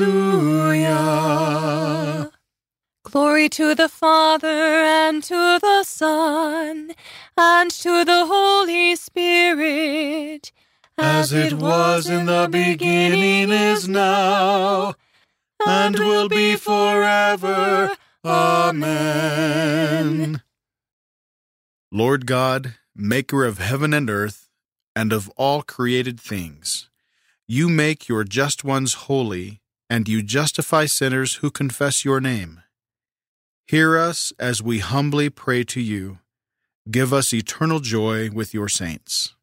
[3.11, 6.91] Glory to the Father and to the Son
[7.35, 10.51] and to the Holy Spirit.
[10.95, 14.93] As it was in the beginning, is now,
[15.65, 17.95] and will be forever.
[18.23, 18.83] Amen.
[21.91, 24.49] Lord God, maker of heaven and earth,
[24.95, 26.91] and of all created things,
[27.47, 32.61] you make your just ones holy, and you justify sinners who confess your name.
[33.69, 36.17] Hear us as we humbly pray to you.
[36.89, 39.35] Give us eternal joy with your saints.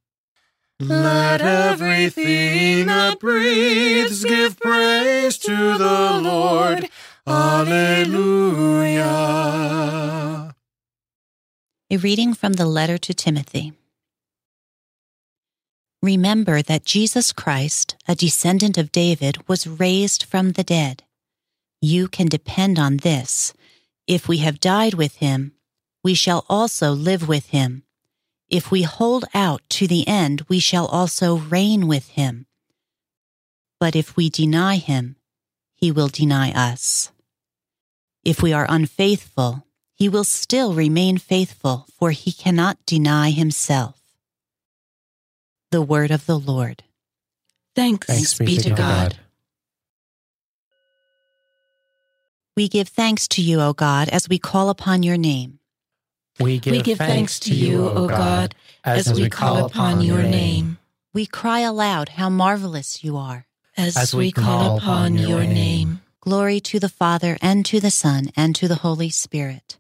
[0.81, 6.89] Let everything that breathes give praise to the Lord.
[7.25, 9.05] Alleluia.
[11.89, 13.75] A reading from the letter to Timothy.
[16.03, 21.05] Remember that Jesus Christ, a descendant of David, was raised from the dead.
[21.81, 23.55] You can depend on this.
[24.07, 25.53] If we have died with him,
[26.03, 27.83] we shall also live with him.
[28.49, 32.47] If we hold out to the end, we shall also reign with him.
[33.81, 35.17] But if we deny him,
[35.75, 37.11] he will deny us.
[38.25, 44.01] If we are unfaithful, he will still remain faithful, for he cannot deny himself.
[45.71, 46.85] The word of the Lord.
[47.75, 49.19] Thanks, Thanks be to God.
[52.57, 55.59] We give thanks to you, O God, as we call upon your name.
[56.41, 60.79] We give, we give thanks to you, O God, as, we call upon your name.
[61.13, 63.47] We cry aloud how marvelous you are.
[63.77, 66.01] As, as we call upon your name.
[66.21, 69.79] Glory to the Father, and to the Son, and to the Holy Spirit.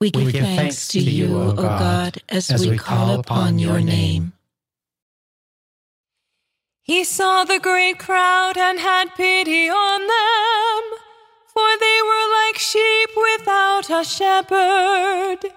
[0.00, 3.80] We give, we give thanks to you, O God, as, as we call upon your
[3.80, 4.32] name.
[6.82, 10.98] He saw the great crowd and had pity on them,
[11.52, 15.52] for they were like sheep without a shepherd.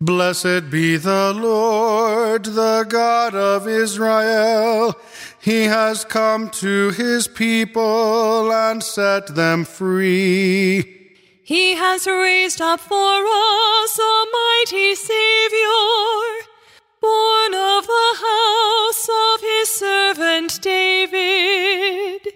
[0.00, 4.94] Blessed be the Lord, the God of Israel.
[5.40, 10.96] He has come to his people and set them free.
[11.42, 16.46] He has raised up for us a mighty Savior,
[17.00, 22.35] born of the house of his servant David.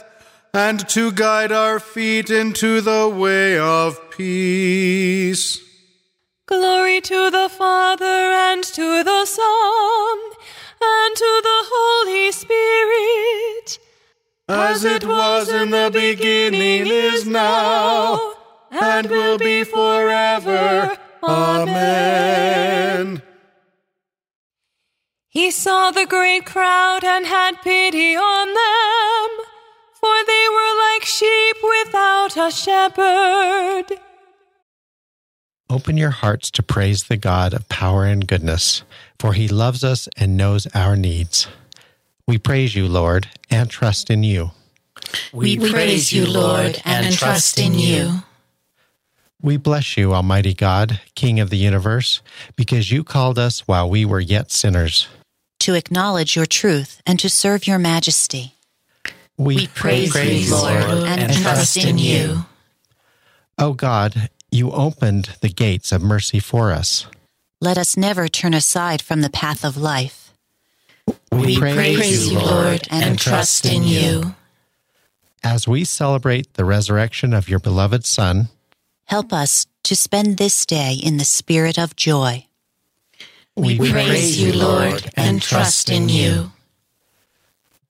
[0.53, 5.59] and to guide our feet into the way of peace.
[6.45, 10.19] Glory to the Father and to the Son
[10.81, 13.79] and to the Holy Spirit,
[14.49, 18.33] as it was in the beginning, is now
[18.71, 20.97] and will be forever.
[21.23, 23.21] Amen.
[25.29, 29.00] He saw the great crowd and had pity on them, for they were
[31.01, 33.99] like sheep without a shepherd.
[35.69, 38.83] Open your hearts to praise the God of power and goodness,
[39.19, 41.47] for he loves us and knows our needs.
[42.27, 44.51] We praise you, Lord, and trust in you.
[45.33, 48.23] We, we praise you, Lord, and trust in you.
[49.41, 52.21] We bless you, Almighty God, King of the universe,
[52.55, 55.07] because you called us while we were yet sinners.
[55.61, 58.55] To acknowledge your truth and to serve your majesty.
[59.41, 62.45] We, we praise, praise you, Lord, and, and trust in you.
[63.57, 67.07] O oh God, you opened the gates of mercy for us.
[67.59, 70.33] Let us never turn aside from the path of life.
[71.31, 74.35] We, we praise, praise, you, Lord, and, and trust in you.
[75.43, 78.49] As we celebrate the resurrection of your beloved Son,
[79.05, 82.45] Help us to spend this day in the spirit of joy.
[83.57, 86.53] We, we praise you, Lord, and trust in you.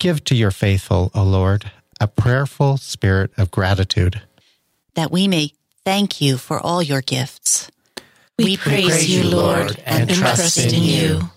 [0.02, 4.24] Give to your faithful, O Lord, a prayerful spirit of gratitude.
[4.95, 5.52] That we may
[5.86, 7.70] thank you for all your gifts.
[8.36, 11.30] We, we praise, praise you, Lord, and, and trust in you.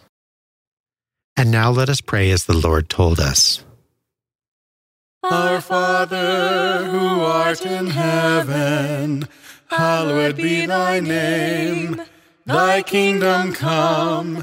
[1.37, 3.63] And now let us pray as the Lord told us.
[5.23, 9.29] Our Father, who art in heaven,
[9.67, 12.01] hallowed be thy name.
[12.47, 14.43] Thy kingdom come,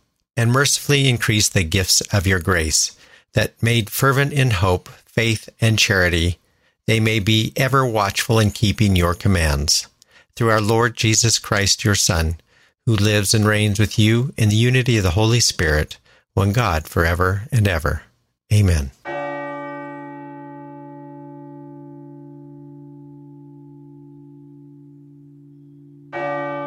[0.35, 2.97] and mercifully increase the gifts of your grace,
[3.33, 6.39] that made fervent in hope, faith, and charity,
[6.87, 9.87] they may be ever watchful in keeping your commands.
[10.35, 12.37] Through our Lord Jesus Christ, your Son,
[12.85, 15.97] who lives and reigns with you in the unity of the Holy Spirit,
[16.33, 18.03] one God, forever and ever.
[18.51, 18.91] Amen.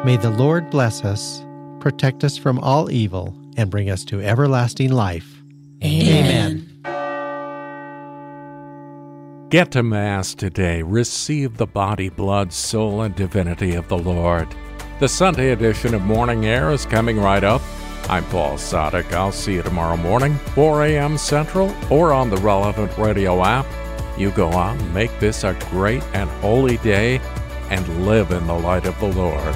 [0.05, 1.43] May the Lord bless us,
[1.79, 5.41] protect us from all evil, and bring us to everlasting life.
[5.83, 6.69] Amen.
[6.85, 6.85] Amen.
[9.49, 10.81] Get to Mass today.
[10.81, 14.47] Receive the body, blood, soul, and divinity of the Lord.
[14.99, 17.61] The Sunday edition of Morning Air is coming right up.
[18.09, 19.11] I'm Paul Sadek.
[19.13, 21.17] I'll see you tomorrow morning, 4 a.m.
[21.17, 23.65] Central, or on the relevant radio app.
[24.17, 27.19] You go out make this a great and holy day
[27.69, 29.55] and live in the light of the Lord.